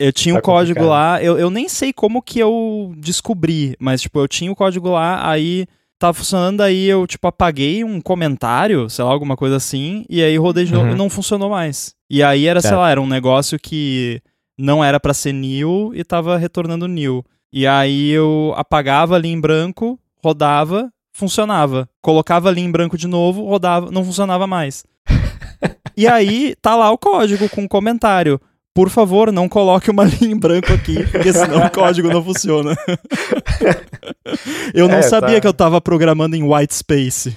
[0.00, 4.00] Eu tinha o um código lá, eu, eu nem sei como que eu descobri, mas,
[4.00, 5.66] tipo, eu tinha o código lá, aí
[5.98, 10.38] tava funcionando, aí eu, tipo, apaguei um comentário, sei lá, alguma coisa assim, e aí
[10.38, 10.92] rodei de novo uhum.
[10.92, 11.94] e não funcionou mais.
[12.08, 14.22] E aí era, sei lá, era um negócio que
[14.58, 17.22] não era para ser new e tava retornando new.
[17.52, 21.86] E aí eu apagava ali em branco, rodava, funcionava.
[22.00, 24.82] Colocava ali em branco de novo, rodava, não funcionava mais.
[25.94, 28.40] e aí tá lá o código com um comentário
[28.74, 32.76] por favor, não coloque uma linha em branco aqui, porque senão o código não funciona.
[34.74, 35.40] eu não é, sabia tá.
[35.40, 37.36] que eu estava programando em white space.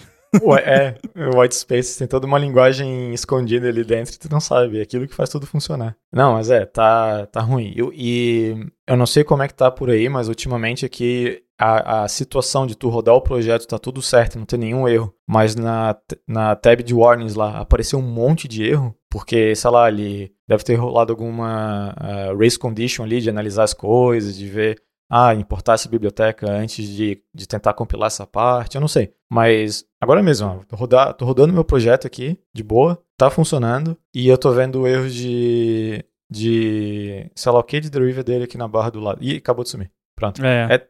[0.65, 4.81] é, o white space tem toda uma linguagem escondida ali dentro, tu não sabe, é
[4.81, 5.95] aquilo que faz tudo funcionar.
[6.11, 7.71] Não, mas é, tá, tá ruim.
[7.75, 8.55] Eu, e
[8.87, 12.67] eu não sei como é que tá por aí, mas ultimamente aqui a, a situação
[12.67, 15.95] de tu rodar o projeto tá tudo certo, não tem nenhum erro, mas na,
[16.27, 20.63] na tab de warnings lá apareceu um monte de erro, porque, sei lá, ali deve
[20.65, 25.75] ter rolado alguma uh, race condition ali de analisar as coisas, de ver, ah, importar
[25.75, 29.13] essa biblioteca antes de, de tentar compilar essa parte, eu não sei.
[29.31, 33.97] Mas agora mesmo, ó, tô, rodar, tô rodando meu projeto aqui, de boa, tá funcionando,
[34.13, 38.57] e eu tô vendo erros de, de sei lá o que, de derivative dele aqui
[38.57, 39.19] na barra do lado.
[39.23, 39.89] E acabou de sumir.
[40.15, 40.43] Pronto.
[40.45, 40.75] É.
[40.75, 40.87] é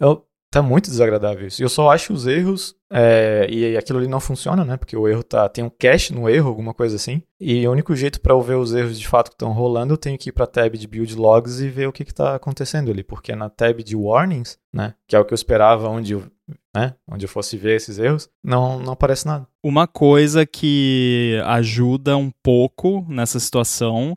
[0.00, 1.60] eu, tá muito desagradável isso.
[1.60, 4.76] Eu só acho os erros é, e aquilo ali não funciona, né?
[4.76, 7.22] Porque o erro tá tem um cache no erro, alguma coisa assim.
[7.40, 9.98] E o único jeito para eu ver os erros de fato que estão rolando, eu
[9.98, 12.90] tenho que ir para a tab de build logs e ver o que está acontecendo
[12.90, 16.22] ali, porque na tab de warnings, né, que é o que eu esperava onde eu,
[16.74, 19.48] né, onde eu fosse ver esses erros, não não aparece nada.
[19.60, 24.16] Uma coisa que ajuda um pouco nessa situação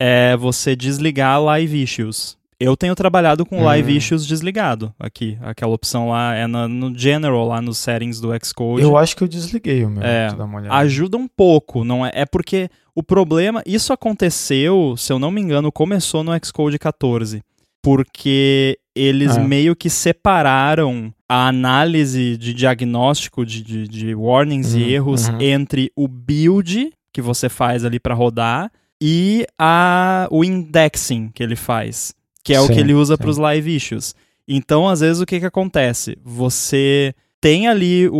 [0.00, 2.37] é você desligar live issues.
[2.60, 3.96] Eu tenho trabalhado com Live hum.
[3.96, 5.38] Issues desligado aqui.
[5.42, 8.82] Aquela opção lá é no, no General, lá nos settings do Xcode.
[8.82, 10.02] Eu acho que eu desliguei o meu.
[10.02, 10.28] É,
[10.70, 12.10] ajuda um pouco, não é?
[12.12, 13.62] É porque o problema.
[13.64, 17.42] Isso aconteceu, se eu não me engano, começou no Xcode 14.
[17.80, 19.40] Porque eles é.
[19.40, 25.40] meio que separaram a análise de diagnóstico de, de, de warnings e erros uhum.
[25.40, 28.68] entre o build que você faz ali para rodar
[29.00, 32.17] e a, o indexing que ele faz
[32.48, 34.14] que é Sim, o que ele usa para os live issues.
[34.48, 36.16] Então, às vezes, o que, que acontece?
[36.24, 38.14] Você tem ali o,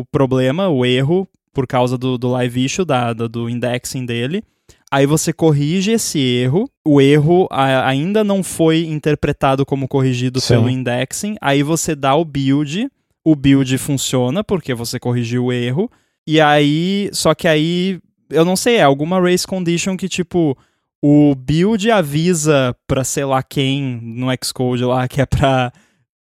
[0.00, 4.44] o problema, o erro, por causa do, do live issue, da, do indexing dele.
[4.90, 10.48] Aí você corrige esse erro, o erro a, ainda não foi interpretado como corrigido Sim.
[10.48, 12.90] pelo indexing, aí você dá o build,
[13.24, 15.90] o build funciona porque você corrigiu o erro,
[16.26, 20.58] e aí, só que aí, eu não sei, é alguma race condition que tipo,
[21.02, 25.72] o build avisa pra sei lá quem no Xcode lá que é pra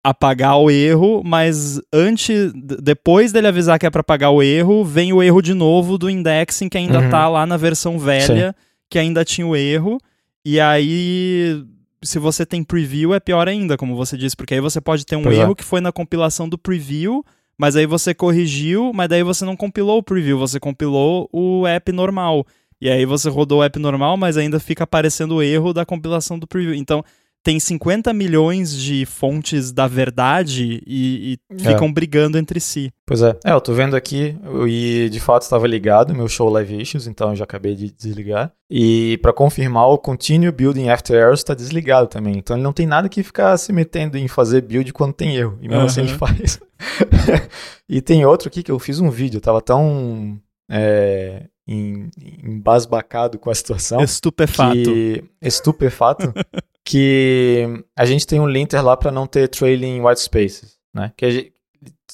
[0.03, 5.13] apagar o erro, mas antes, depois dele avisar que é para apagar o erro, vem
[5.13, 7.11] o erro de novo do indexing que ainda uhum.
[7.11, 8.65] tá lá na versão velha, Sim.
[8.89, 9.99] que ainda tinha o erro.
[10.43, 11.63] E aí,
[12.03, 15.17] se você tem preview, é pior ainda, como você disse, porque aí você pode ter
[15.17, 15.43] um pois é.
[15.43, 15.55] erro é.
[15.55, 17.23] que foi na compilação do preview,
[17.59, 21.93] mas aí você corrigiu, mas daí você não compilou o preview, você compilou o app
[21.93, 22.47] normal.
[22.81, 26.39] E aí você rodou o app normal, mas ainda fica aparecendo o erro da compilação
[26.39, 26.75] do preview.
[26.75, 27.05] Então,
[27.43, 31.71] tem 50 milhões de fontes da verdade e, e é.
[31.71, 32.93] ficam brigando entre si.
[33.07, 33.37] Pois é.
[33.45, 34.37] É, eu tô vendo aqui
[34.69, 38.53] e de fato estava ligado meu show live issues, então eu já acabei de desligar.
[38.69, 42.37] E para confirmar, o continue building after errors está desligado também.
[42.37, 45.59] Então ele não tem nada que ficar se metendo em fazer build quando tem erro.
[45.63, 45.87] E mesmo uhum.
[45.87, 46.61] assim ele faz.
[47.89, 50.39] e tem outro aqui que eu fiz um vídeo, eu tava tão
[50.71, 54.03] é, embasbacado com a situação.
[54.03, 54.75] Estupefato.
[54.83, 56.33] Que, estupefato.
[56.85, 61.13] que a gente tem um linter lá para não ter trailing white spaces, né?
[61.17, 61.53] Que a gente,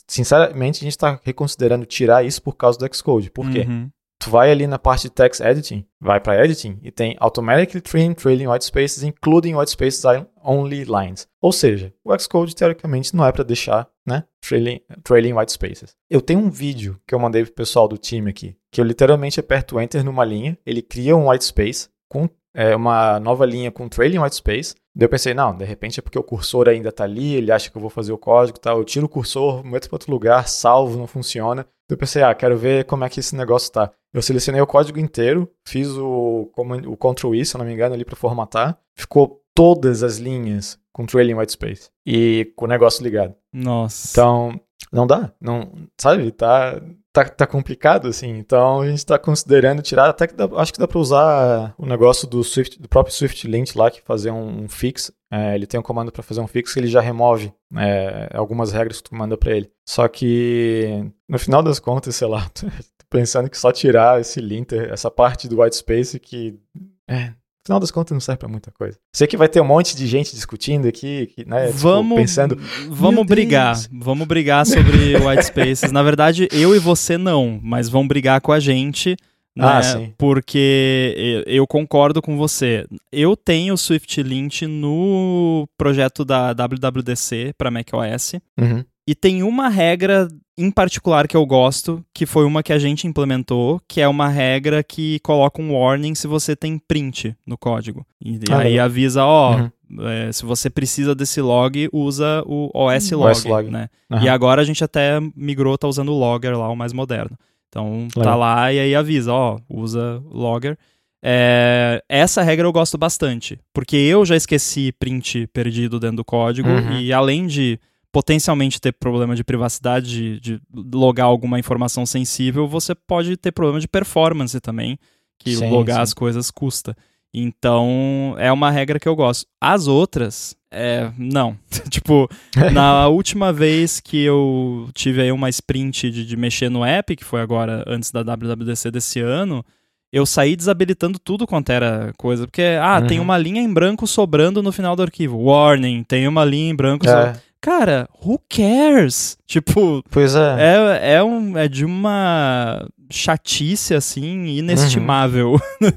[0.07, 3.31] sinceramente a gente está reconsiderando tirar isso por causa do Xcode.
[3.31, 3.61] Por quê?
[3.67, 3.91] Uhum.
[4.19, 8.15] Tu vai ali na parte de text editing, vai para editing e tem automatically trim
[8.15, 10.05] trailing white spaces, including white spaces
[10.47, 11.27] only lines.
[11.41, 15.97] Ou seja, o Xcode teoricamente não é para deixar, né, trailing, trailing white spaces.
[16.09, 19.41] Eu tenho um vídeo que eu mandei pro pessoal do time aqui, que eu literalmente
[19.41, 23.87] aperto enter numa linha, ele cria um white space com é, uma nova linha com
[23.87, 24.75] trailing white space.
[24.95, 27.71] Daí eu pensei, não, de repente é porque o cursor ainda está ali, ele acha
[27.71, 28.79] que eu vou fazer o código e tal.
[28.79, 31.65] Eu tiro o cursor, meto para outro lugar, salvo, não funciona.
[31.65, 33.93] Daí eu pensei, ah, quero ver como é que esse negócio está.
[34.13, 37.95] Eu selecionei o código inteiro, fiz o, o Ctrl I, se eu não me engano,
[37.95, 38.79] ali para formatar.
[38.95, 43.35] Ficou todas as linhas com trailing white space e com o negócio ligado.
[43.53, 44.09] Nossa.
[44.13, 44.61] Então,
[44.93, 46.31] não dá, não, sabe?
[46.31, 46.81] Tá
[47.17, 48.29] tá, tá complicado, assim.
[48.29, 51.87] Então a gente está considerando tirar, até que dá, acho que dá para usar o
[51.87, 55.11] negócio do Swift, do próprio Swift Lint lá, que fazer um, um fix.
[55.31, 58.73] É, ele tem um comando para fazer um fix que ele já remove é, algumas
[58.73, 59.71] regras que tu manda para ele.
[59.89, 62.67] Só que no final das contas, sei lá, tô
[63.09, 66.61] pensando que só tirar esse linter, essa parte do white space que
[67.09, 67.33] é,
[67.67, 68.97] final das contas não serve para muita coisa.
[69.13, 72.21] Sei que vai ter um monte de gente discutindo aqui, que, né, tipo, vamos, tipo,
[72.21, 73.89] pensando, vamos brigar, Deus.
[73.93, 75.93] vamos brigar sobre white spaces.
[75.93, 79.17] Na verdade, eu e você não, mas vão brigar com a gente.
[79.57, 80.15] Né, ah, sim.
[80.19, 82.87] Porque eu concordo com você.
[83.11, 88.35] Eu tenho Swift Lint no projeto da WWDC para macOS.
[88.59, 88.85] Uhum.
[89.07, 93.07] E tem uma regra em particular que eu gosto, que foi uma que a gente
[93.07, 98.07] implementou, que é uma regra que coloca um warning se você tem print no código.
[98.21, 98.81] E ah, aí é.
[98.81, 100.09] avisa, ó, uhum.
[100.09, 103.71] é, se você precisa desse log, usa o OS Log, OS log.
[103.71, 103.89] né?
[104.11, 104.23] Uhum.
[104.23, 107.37] E agora a gente até migrou, tá usando o Logger lá, o mais moderno.
[107.69, 110.79] Então tá lá e aí avisa, ó, usa Logger.
[111.23, 116.69] É, essa regra eu gosto bastante, porque eu já esqueci print perdido dentro do código
[116.69, 116.99] uhum.
[116.99, 117.79] e além de
[118.17, 123.79] potencialmente ter problema de privacidade, de, de, logar alguma informação sensível, você pode ter problema
[123.79, 124.99] de performance também,
[125.39, 126.03] que sim, logar sim.
[126.03, 126.97] as coisas custa.
[127.35, 129.47] Então, é uma regra que eu gosto.
[129.61, 131.59] As outras, é, não.
[131.91, 132.27] tipo,
[132.73, 137.23] na última vez que eu tive aí uma sprint de, de mexer no app, que
[137.25, 139.63] foi agora antes da WWDC desse ano,
[140.11, 142.47] eu saí desabilitando tudo quanto era coisa.
[142.47, 143.07] Porque, ah, uhum.
[143.09, 145.37] tem uma linha em branco sobrando no final do arquivo.
[145.37, 147.07] Warning, tem uma linha em branco.
[147.07, 147.35] É.
[147.35, 149.37] So cara, who cares?
[149.45, 150.57] Tipo, pois é.
[150.57, 155.53] É, é, um, é de uma chatice, assim, inestimável.
[155.53, 155.91] Uhum.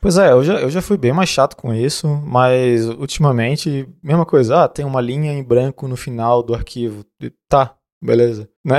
[0.00, 4.24] pois é, eu já, eu já fui bem mais chato com isso, mas ultimamente, mesma
[4.24, 7.04] coisa, ah, tem uma linha em branco no final do arquivo.
[7.48, 8.48] Tá, beleza.
[8.64, 8.76] Né?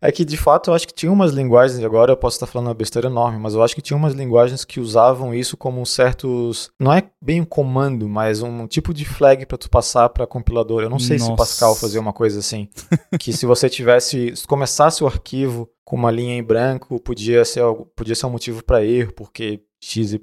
[0.00, 2.66] É que de fato eu acho que tinha umas linguagens, agora eu posso estar falando
[2.66, 5.84] uma besteira enorme, mas eu acho que tinha umas linguagens que usavam isso como um
[5.84, 6.72] certos.
[6.76, 10.82] Não é bem um comando, mas um tipo de flag para tu passar para compilador.
[10.82, 11.26] Eu não sei Nossa.
[11.26, 12.68] se o Pascal fazia uma coisa assim.
[13.20, 14.34] que se você tivesse.
[14.34, 17.62] Se começasse o arquivo com uma linha em branco, podia ser,
[17.94, 20.18] podia ser um motivo para erro, porque XYZ.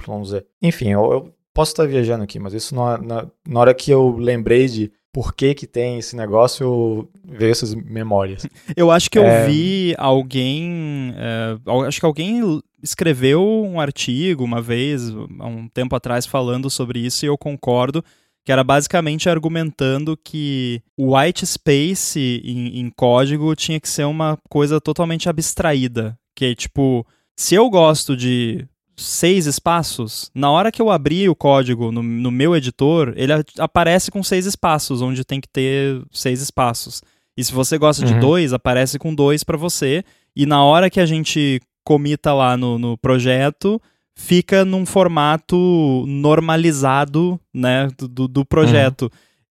[0.62, 4.18] Enfim, eu, eu posso estar viajando aqui, mas isso na, na, na hora que eu
[4.18, 8.46] lembrei de por que, que tem esse negócio, ver essas memórias.
[8.76, 9.48] Eu acho que eu é...
[9.48, 11.14] vi alguém.
[11.18, 17.00] É, acho que alguém escreveu um artigo uma vez, há um tempo atrás, falando sobre
[17.00, 18.04] isso, e eu concordo.
[18.46, 24.38] que era basicamente argumentando que o white space em, em código tinha que ser uma
[24.50, 26.18] coisa totalmente abstraída.
[26.36, 28.66] Que é tipo, se eu gosto de
[29.00, 34.12] seis espaços, na hora que eu abrir o código no, no meu editor, ele aparece
[34.12, 37.02] com seis espaços, onde tem que ter seis espaços.
[37.38, 38.14] E se você gosta uhum.
[38.14, 40.04] de dois, aparece com dois para você.
[40.36, 43.82] E na hora que a gente comita lá no, no projeto,
[44.14, 49.04] fica num formato normalizado né, do, do projeto.
[49.04, 49.10] Uhum.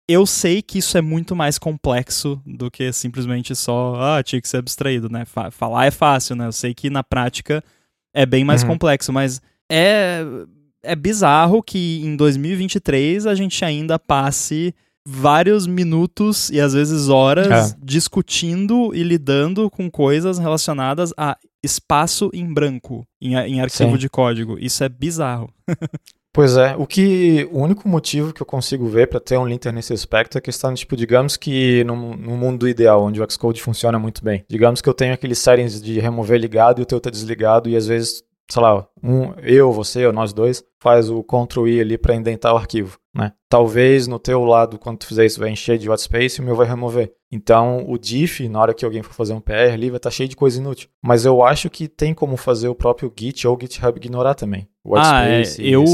[0.09, 4.49] Eu sei que isso é muito mais complexo do que simplesmente só, ah, tinha que
[4.49, 5.25] ser abstraído, né?
[5.51, 6.47] Falar é fácil, né?
[6.47, 7.63] Eu sei que na prática
[8.14, 8.70] é bem mais uhum.
[8.70, 10.24] complexo, mas é,
[10.83, 14.74] é bizarro que em 2023 a gente ainda passe
[15.07, 17.77] vários minutos e às vezes horas é.
[17.83, 23.98] discutindo e lidando com coisas relacionadas a espaço em branco em, em arquivo Sim.
[23.98, 24.57] de código.
[24.59, 25.50] Isso é bizarro.
[26.35, 29.73] Pois é, o que o único motivo que eu consigo ver para ter um linter
[29.73, 33.62] nesse aspecto é a questão, tipo, digamos que no, no mundo ideal, onde o Xcode
[33.62, 36.99] funciona muito bem, digamos que eu tenho aqueles settings de remover ligado e o teu
[36.99, 41.23] tá desligado e às vezes sei lá, um, eu, você ou nós dois, faz o
[41.23, 43.33] Ctrl I ali para indentar o arquivo, né?
[43.48, 46.57] Talvez no teu lado, quando tu fizer isso, vai encher de whitespace e o meu
[46.57, 47.12] vai remover.
[47.31, 50.14] Então, o diff, na hora que alguém for fazer um PR ali, vai estar tá
[50.14, 50.88] cheio de coisa inútil.
[51.03, 54.68] Mas eu acho que tem como fazer o próprio Git ou GitHub ignorar também.
[54.85, 55.85] Whitespace ah, é, eu,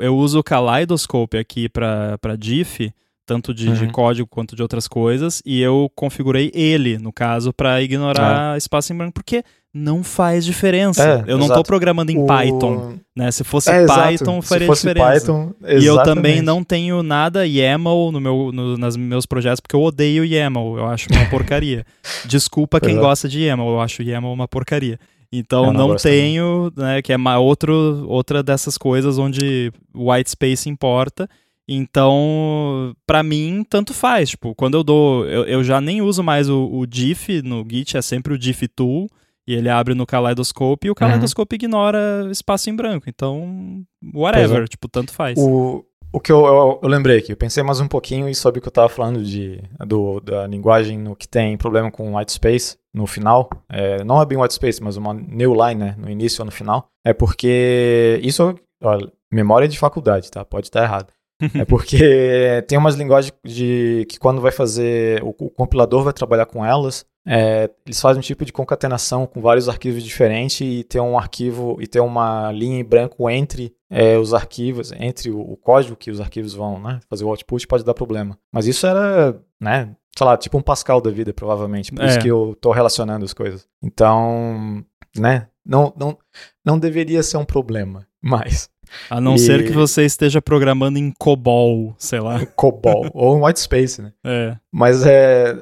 [0.00, 2.92] eu uso o Kaleidoscope aqui para diff,
[3.24, 3.74] tanto de, uhum.
[3.74, 8.56] de, código quanto de outras coisas, e eu configurei ele, no caso, para ignorar ah.
[8.58, 11.24] espaço em branco, porque não faz diferença.
[11.26, 12.26] É, eu não estou programando em o...
[12.26, 13.30] Python, né?
[13.30, 15.20] Se fosse é, Python, faria Se fosse diferença.
[15.20, 19.76] Python, e eu também não tenho nada YAML no meu, no, nos meus projetos, porque
[19.76, 21.86] eu odeio YAML, eu acho uma porcaria.
[22.24, 24.98] Desculpa quem gosta de YAML, eu acho YAML uma porcaria.
[25.32, 30.30] Então eu não, não tenho, né, que é uma outro, outra dessas coisas onde white
[30.30, 31.28] space importa.
[31.72, 34.30] Então, para mim, tanto faz.
[34.30, 35.24] Tipo, quando eu dou.
[35.26, 38.66] Eu, eu já nem uso mais o, o diff no Git, é sempre o diff
[38.66, 39.08] tool.
[39.50, 41.56] E ele abre no Kaleidoscope e o Kaleidoscope uhum.
[41.56, 43.06] ignora espaço em branco.
[43.08, 43.82] Então,
[44.14, 44.66] whatever, é.
[44.68, 45.36] tipo, tanto faz.
[45.36, 48.60] O, o que eu, eu, eu, lembrei aqui, eu pensei mais um pouquinho e sobre
[48.60, 52.30] o que eu estava falando de, do, da linguagem no que tem problema com white
[52.30, 53.50] space no final.
[53.68, 55.96] É, não é bem white space, mas uma new line, né?
[55.98, 56.86] No início ou no final.
[57.04, 60.44] É porque isso, olha, memória de faculdade, tá?
[60.44, 61.12] Pode estar errado.
[61.58, 66.46] é porque tem umas linguagens de que quando vai fazer, o, o compilador vai trabalhar
[66.46, 71.00] com elas, é, eles fazem um tipo de concatenação com vários arquivos diferentes e ter
[71.00, 75.56] um arquivo e ter uma linha em branco entre é, os arquivos, entre o, o,
[75.56, 78.38] código que os arquivos vão né, fazer o output pode dar problema.
[78.52, 81.92] Mas isso era, né, sei lá, tipo um Pascal da vida, provavelmente.
[81.92, 82.08] Por é.
[82.08, 83.66] isso que eu estou relacionando as coisas.
[83.82, 84.84] Então,
[85.16, 86.16] né, não, não,
[86.64, 88.70] não deveria ser um problema, mas
[89.08, 89.38] a não e...
[89.38, 92.44] ser que você esteja programando em COBOL, sei lá.
[92.56, 94.12] COBOL, ou em Whitespace, né?
[94.24, 94.56] É.
[94.72, 95.56] Mas é,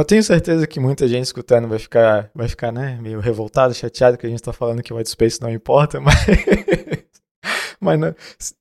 [0.00, 4.16] eu tenho certeza que muita gente escutando vai ficar, vai ficar, né, meio revoltado, chateado
[4.16, 6.16] que a gente está falando que o white space não importa, mas,
[7.80, 8.14] mas não,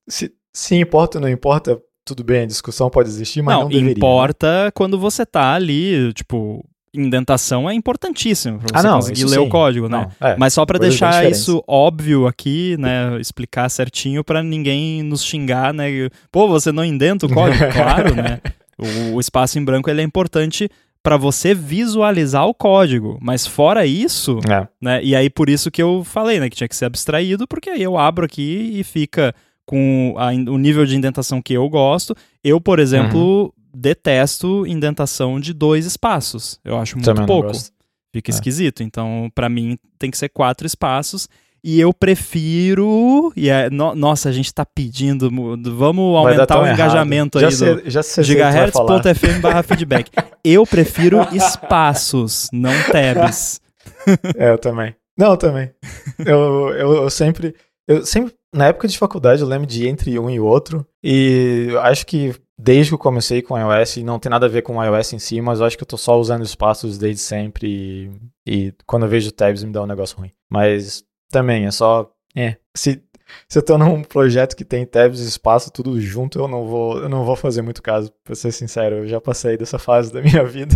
[0.07, 3.69] se, se importa ou não importa, tudo bem, a discussão pode existir, mas não, não
[3.69, 3.93] deveria.
[3.93, 3.97] Né?
[3.97, 9.23] importa quando você tá ali, tipo, indentação é importantíssimo para ah, você ah, não, conseguir
[9.23, 9.37] ler sim.
[9.39, 10.09] o código, né?
[10.19, 15.23] Não, é, Mas só para deixar isso óbvio aqui, né, explicar certinho para ninguém nos
[15.23, 16.09] xingar, né?
[16.31, 17.63] Pô, você não indenta o código?
[17.71, 18.41] claro, né?
[18.77, 20.69] O, o espaço em branco ele é importante
[21.03, 23.17] para você visualizar o código.
[23.21, 24.67] Mas fora isso, é.
[24.81, 25.03] né?
[25.03, 27.81] E aí por isso que eu falei, né, que tinha que ser abstraído, porque aí
[27.81, 29.33] eu abro aqui e fica
[29.65, 32.15] com a, o nível de indentação que eu gosto.
[32.43, 33.51] Eu, por exemplo, uhum.
[33.73, 36.59] detesto indentação de dois espaços.
[36.63, 37.51] Eu acho muito Também pouco.
[38.13, 38.33] Fica é.
[38.33, 38.83] esquisito.
[38.83, 41.29] Então, para mim, tem que ser quatro espaços.
[41.63, 43.31] E eu prefiro.
[43.35, 45.29] E é, no, nossa, a gente tá pedindo.
[45.29, 47.81] Vamos aumentar o engajamento errado.
[47.83, 50.11] aí já do gigahertz.fm barra feedback.
[50.43, 53.61] Eu prefiro espaços, não tabs.
[54.35, 54.95] É, eu também.
[55.17, 55.71] Não, também.
[56.19, 57.55] Eu, eu, eu sempre.
[57.87, 58.33] Eu sempre.
[58.53, 60.85] Na época de faculdade, eu lembro de ir entre um e outro.
[61.03, 64.77] E acho que desde que eu comecei com iOS, não tem nada a ver com
[64.77, 67.67] o iOS em si, mas eu acho que eu tô só usando espaços desde sempre.
[68.45, 70.31] E, e quando eu vejo tabs me dá um negócio ruim.
[70.49, 72.11] Mas também, é só.
[72.35, 72.57] É.
[72.75, 73.01] Se,
[73.47, 76.97] se eu tô num projeto que tem tabs e espaço tudo junto, eu não vou,
[76.99, 78.97] eu não vou fazer muito caso, pra ser sincero.
[78.97, 80.75] Eu já passei dessa fase da minha vida.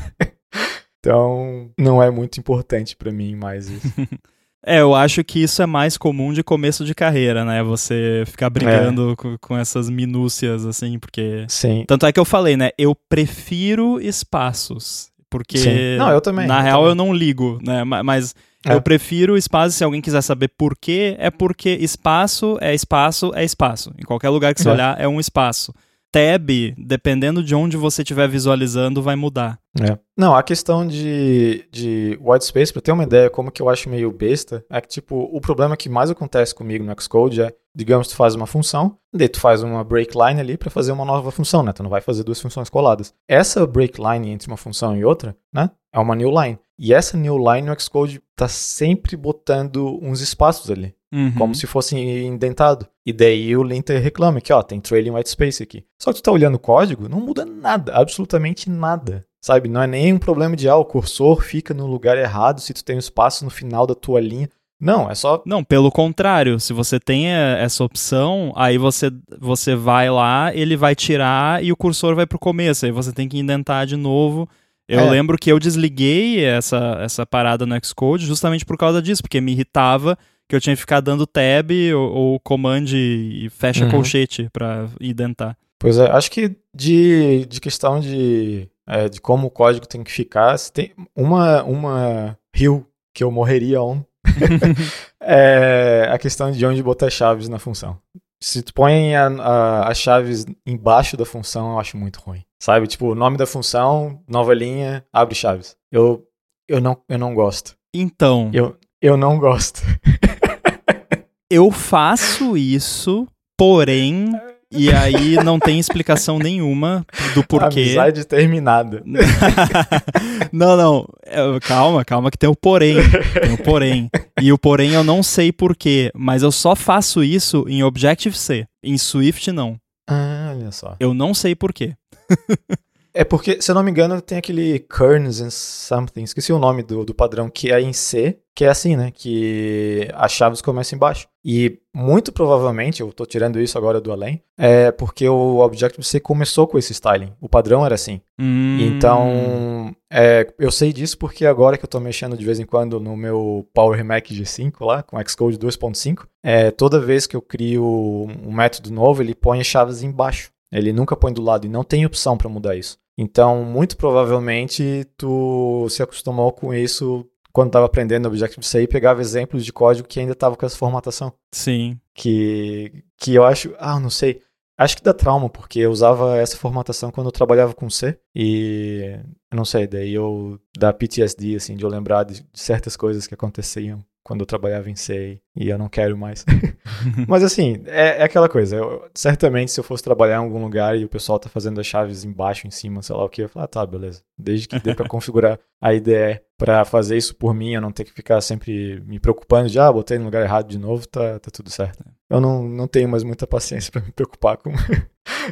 [0.99, 3.87] então, não é muito importante para mim mais isso.
[4.67, 7.61] É, eu acho que isso é mais comum de começo de carreira, né?
[7.61, 9.15] Você ficar brigando é.
[9.15, 11.45] com, com, essas minúcias, assim, porque.
[11.47, 11.85] Sim.
[11.87, 12.71] Tanto é que eu falei, né?
[12.75, 15.11] Eu prefiro espaços.
[15.29, 15.59] Porque.
[15.59, 15.97] Sim.
[15.99, 16.47] Não, eu também.
[16.47, 16.89] Na eu real, também.
[16.89, 17.83] eu não ligo, né?
[17.83, 18.33] Mas
[18.65, 18.73] é.
[18.73, 23.43] Eu prefiro espaço, se alguém quiser saber por quê, é porque espaço é espaço é
[23.43, 23.93] espaço.
[23.97, 24.71] Em qualquer lugar que você é.
[24.71, 25.73] olhar, é um espaço.
[26.11, 29.59] tab, dependendo de onde você estiver visualizando, vai mudar.
[29.81, 29.97] É.
[30.17, 33.89] Não, a questão de, de white space, pra ter uma ideia como que eu acho
[33.89, 38.07] meio besta, é que, tipo, o problema que mais acontece comigo no Xcode é, digamos,
[38.07, 41.29] tu faz uma função, daí tu faz uma break line ali para fazer uma nova
[41.31, 41.73] função, né?
[41.73, 43.13] Tu não vai fazer duas funções coladas.
[43.27, 45.69] Essa break line entre uma função e outra, né?
[45.91, 46.57] É uma new line.
[46.77, 50.93] E essa new line no Xcode tá sempre botando uns espaços ali.
[51.13, 51.31] Uhum.
[51.33, 52.87] Como se fosse indentado.
[53.05, 55.85] E daí o linter reclama que, ó, tem trailing white space aqui.
[56.01, 59.25] Só que tu tá olhando o código, não muda nada, absolutamente nada.
[59.41, 59.69] Sabe?
[59.69, 62.83] Não é nem um problema de, ah, o cursor fica no lugar errado se tu
[62.83, 64.49] tem um espaço no final da tua linha.
[64.79, 65.41] Não, é só.
[65.45, 69.09] Não, pelo contrário, se você tem eh, essa opção, aí você,
[69.39, 73.29] você vai lá, ele vai tirar e o cursor vai pro começo, aí você tem
[73.29, 74.49] que indentar de novo.
[74.87, 75.09] Eu É.
[75.09, 79.51] lembro que eu desliguei essa, essa parada no Xcode justamente por causa disso, porque me
[79.51, 80.17] irritava
[80.47, 83.91] que eu tinha que ficar dando tab ou, ou command e fecha Uhum.
[83.91, 85.57] colchete pra indentar.
[85.79, 90.11] Pois é, acho que de, de questão de, é, de como o código tem que
[90.11, 94.03] ficar, se tem uma, uma hill que eu morreria on
[95.21, 97.97] é a questão de onde botar chaves na função.
[98.41, 102.43] Se tu põe a- a- as chaves embaixo da função, eu acho muito ruim.
[102.61, 102.87] Sabe?
[102.87, 105.75] Tipo, nome da função, nova linha, abre chaves.
[105.91, 106.23] Eu,
[106.67, 107.75] eu, não, eu não gosto.
[107.93, 109.81] Então, Eu, eu não gosto.
[111.49, 113.27] eu faço isso,
[113.57, 114.31] porém,
[114.75, 117.81] e aí não tem explicação nenhuma do porquê.
[117.81, 119.03] Amizade terminada.
[120.51, 121.07] não, não.
[121.25, 122.95] É, Calma, calma que tem o porém.
[123.41, 124.09] Tem o porém.
[124.41, 128.65] E o porém eu não sei porquê, mas eu só faço isso em Objective-C.
[128.83, 129.77] Em Swift, não.
[130.07, 130.95] Ah, olha só.
[130.99, 131.93] Eu não sei porquê.
[133.17, 136.83] É porque, se eu não me engano, tem aquele kerns and something, esqueci o nome
[136.83, 139.09] do, do padrão, que é em C, que é assim, né?
[139.09, 141.25] Que as chaves começam embaixo.
[141.43, 146.67] E muito provavelmente, eu tô tirando isso agora do além, é porque o Objective-C começou
[146.67, 147.31] com esse styling.
[147.39, 148.19] O padrão era assim.
[148.37, 152.65] Hum, Então, é, eu sei disso porque agora que eu tô mexendo de vez em
[152.65, 157.41] quando no meu Power Mac G5 lá, com Xcode 2.5, é, toda vez que eu
[157.41, 160.49] crio um método novo, ele põe as chaves embaixo.
[160.69, 162.97] Ele nunca põe do lado e não tem opção para mudar isso.
[163.17, 169.63] Então, muito provavelmente, tu se acostumou com isso quando estava aprendendo Objective-C e pegava exemplos
[169.63, 171.31] de código que ainda estava com essa formatação.
[171.53, 171.97] Sim.
[172.13, 174.41] Que, que eu acho, ah, não sei,
[174.77, 179.17] acho que dá trauma, porque eu usava essa formatação quando eu trabalhava com C e
[179.53, 183.33] não sei, daí eu dá PTSD, assim, de eu lembrar de, de certas coisas que
[183.33, 186.43] aconteciam quando eu trabalhava em C e eu não quero mais.
[187.27, 188.75] Mas assim, é, é aquela coisa.
[188.75, 191.85] Eu, certamente, se eu fosse trabalhar em algum lugar e o pessoal tá fazendo as
[191.85, 194.21] chaves embaixo, em cima, sei lá o que, eu falo, ah, tá, beleza.
[194.37, 198.03] Desde que dê pra configurar a IDE pra fazer isso por mim, eu não ter
[198.03, 201.51] que ficar sempre me preocupando de, ah, botei no lugar errado de novo, tá, tá
[201.51, 202.03] tudo certo.
[202.29, 204.71] Eu não, não tenho mais muita paciência pra me preocupar com,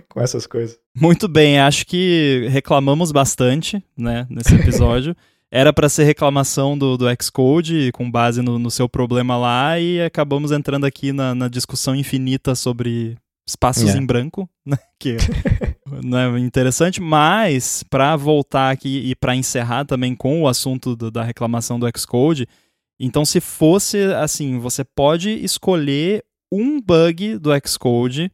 [0.09, 0.79] com essas coisas.
[0.95, 5.15] Muito bem, acho que reclamamos bastante, né, nesse episódio.
[5.55, 10.01] Era para ser reclamação do, do Xcode, com base no, no, seu problema lá, e
[10.01, 13.15] acabamos entrando aqui na, na discussão infinita sobre
[13.47, 13.97] espaços É.
[13.99, 15.15] em branco, né, que
[16.03, 21.11] não é interessante, mas para voltar aqui e para encerrar também com o assunto do-
[21.11, 22.47] da reclamação do Xcode,
[22.99, 28.31] então se fosse assim, você pode escolher um bug do Xcode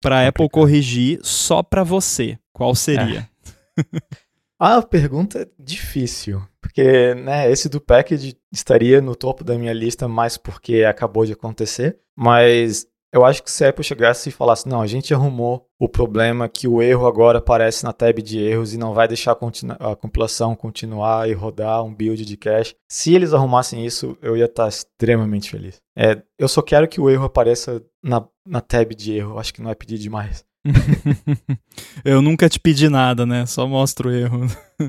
[0.00, 2.38] para Apple corrigir só para você.
[2.50, 3.28] Qual seria?
[4.64, 10.06] A pergunta é difícil, porque né, esse do package estaria no topo da minha lista
[10.06, 14.68] mais porque acabou de acontecer, mas eu acho que se a Apple chegasse e falasse,
[14.68, 18.72] não, a gente arrumou o problema que o erro agora aparece na tab de erros
[18.72, 22.76] e não vai deixar a continu- a compilação continuar e rodar um build de cache.
[22.88, 25.80] Se eles arrumassem isso, eu ia estar extremamente feliz.
[25.98, 29.60] É, eu só quero que o erro apareça na, na tab de erro, acho que
[29.60, 30.44] não é pedir demais.
[32.04, 33.46] Eu nunca te pedi nada, né?
[33.46, 34.46] Só mostro o erro.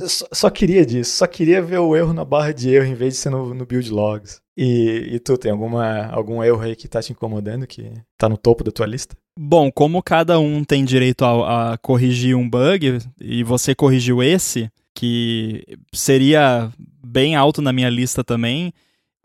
[0.08, 3.14] Só, só queria disso, só queria ver o erro na barra de erro em vez
[3.14, 4.42] de ser no, no build logs.
[4.56, 8.38] E, e tu, tem alguma, algum erro aí que tá te incomodando, que tá no
[8.38, 9.16] topo da tua lista?
[9.38, 14.70] Bom, como cada um tem direito a, a corrigir um bug, e você corrigiu esse,
[14.96, 16.72] que seria
[17.04, 18.72] bem alto na minha lista também,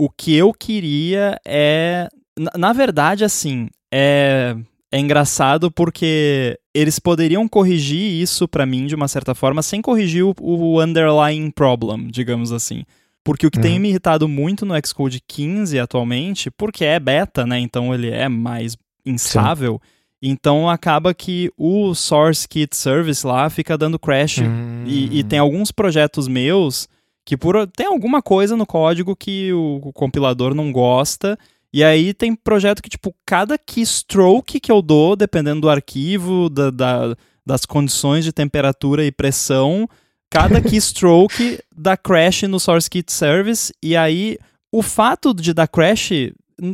[0.00, 2.08] o que eu queria é.
[2.38, 4.56] Na, na verdade, assim, é.
[4.90, 10.24] É engraçado porque eles poderiam corrigir isso pra mim de uma certa forma sem corrigir
[10.24, 12.84] o, o underlying problem, digamos assim.
[13.22, 13.80] Porque o que tem Uhum.
[13.80, 17.58] me irritado muito no Xcode 15 atualmente, porque é beta, né?
[17.58, 19.80] Então ele é mais instável.
[20.22, 24.38] Então acaba que o Source Kit Service lá fica dando crash.
[24.38, 24.84] Hum.
[24.86, 26.88] E, e tem alguns projetos meus
[27.24, 31.38] que por tem alguma coisa no código que o, o compilador não gosta.
[31.72, 36.70] E aí tem projeto que, tipo, cada keystroke que eu dou, dependendo do arquivo, da,
[36.70, 39.88] da, das condições de temperatura e pressão,
[40.30, 44.38] cada keystroke dá crash no source kit service, e aí
[44.72, 46.10] o fato de dar crash,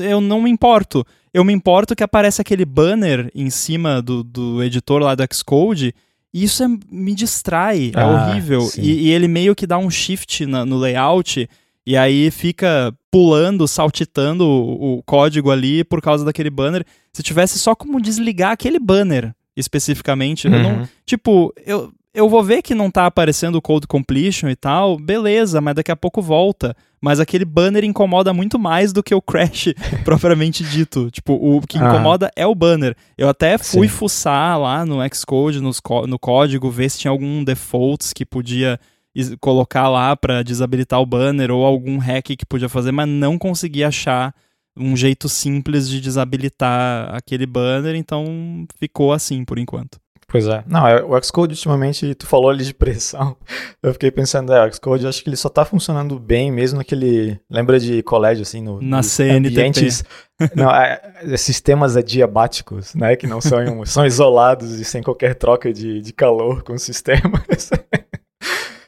[0.00, 1.04] eu não me importo.
[1.32, 5.92] Eu me importo que aparece aquele banner em cima do, do editor lá do Xcode,
[6.32, 8.68] e isso é, me distrai, é ah, horrível.
[8.76, 11.48] E, e, ele meio que dá um shift na, no layout,
[11.86, 16.84] e aí fica pulando, saltitando o, o, código ali por causa daquele banner.
[17.12, 20.54] Se tivesse só como desligar aquele banner especificamente, uhum.
[20.54, 20.70] eu não.
[20.70, 20.88] Uhum.
[21.04, 25.60] Tipo, eu, eu vou ver que não tá aparecendo o code completion e tal, beleza,
[25.60, 26.74] mas daqui a pouco volta.
[27.00, 29.74] Mas aquele banner incomoda muito mais do que o crash
[30.04, 31.10] propriamente dito.
[31.10, 31.86] Tipo, o que ah.
[31.86, 32.96] incomoda é o banner.
[33.18, 33.94] Eu até fui Sim.
[33.94, 38.80] fuçar lá no Xcode, nos, no código, ver se tinha algum defaults que podia
[39.40, 43.84] colocar lá para desabilitar o banner ou algum hack que podia fazer, mas não consegui
[43.84, 44.34] achar
[44.76, 49.98] um jeito simples de desabilitar aquele banner, então ficou assim por enquanto.
[50.26, 50.64] Pois é.
[50.66, 53.36] Não, é, o Xcode ultimamente, tu falou ali de pressão.
[53.82, 57.38] Eu fiquei pensando, é, o Xcode acho que ele só tá funcionando bem mesmo naquele.
[57.48, 58.80] Lembra de colégio, assim, no.
[58.80, 59.36] Na CNTP.
[59.36, 60.02] Ambientes,
[60.56, 63.14] não, é, é, sistemas adiabáticos, né?
[63.14, 67.70] Que não são, são isolados e sem qualquer troca de, de calor com sistemas.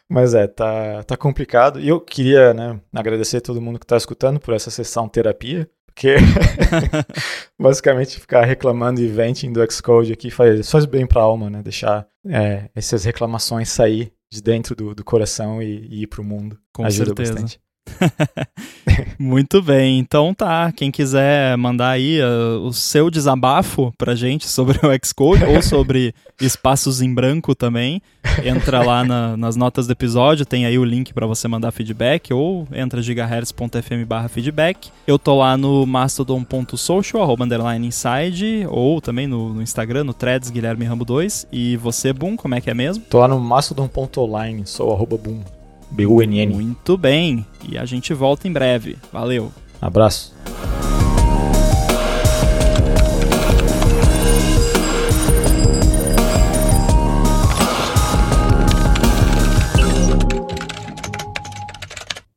[0.08, 1.80] Mas é, tá, tá complicado.
[1.80, 5.68] E eu queria, né, agradecer a todo mundo que tá escutando por essa sessão terapia.
[5.86, 6.16] Porque
[7.58, 11.62] basicamente ficar reclamando e venting do Xcode aqui faz, faz bem pra alma, né?
[11.62, 16.58] Deixar é, essas reclamações sair de dentro do, do coração e, e ir pro mundo.
[16.70, 17.32] Com Ajuda certeza.
[17.32, 17.60] bastante.
[19.18, 20.72] Muito bem, então tá.
[20.72, 26.14] Quem quiser mandar aí uh, o seu desabafo pra gente sobre o Xcode ou sobre
[26.40, 28.02] espaços em branco também,
[28.44, 32.32] entra lá na, nas notas do episódio, tem aí o link para você mandar feedback
[32.32, 34.90] ou entra gigahertz.fm feedback.
[35.06, 40.50] Eu tô lá no mastodon.social, arroba underline inside, ou também no, no, Instagram, no threads
[40.50, 41.48] Guilherme Rambo 2.
[41.50, 43.04] E você, Boom, como é que é mesmo?
[43.08, 45.55] Tô lá no mastodon.online, sou arroba Boom.
[45.90, 46.54] B-U-N-N.
[46.54, 47.46] Muito bem.
[47.68, 48.96] E a gente volta em breve.
[49.12, 49.52] Valeu.
[49.80, 50.34] Abraço.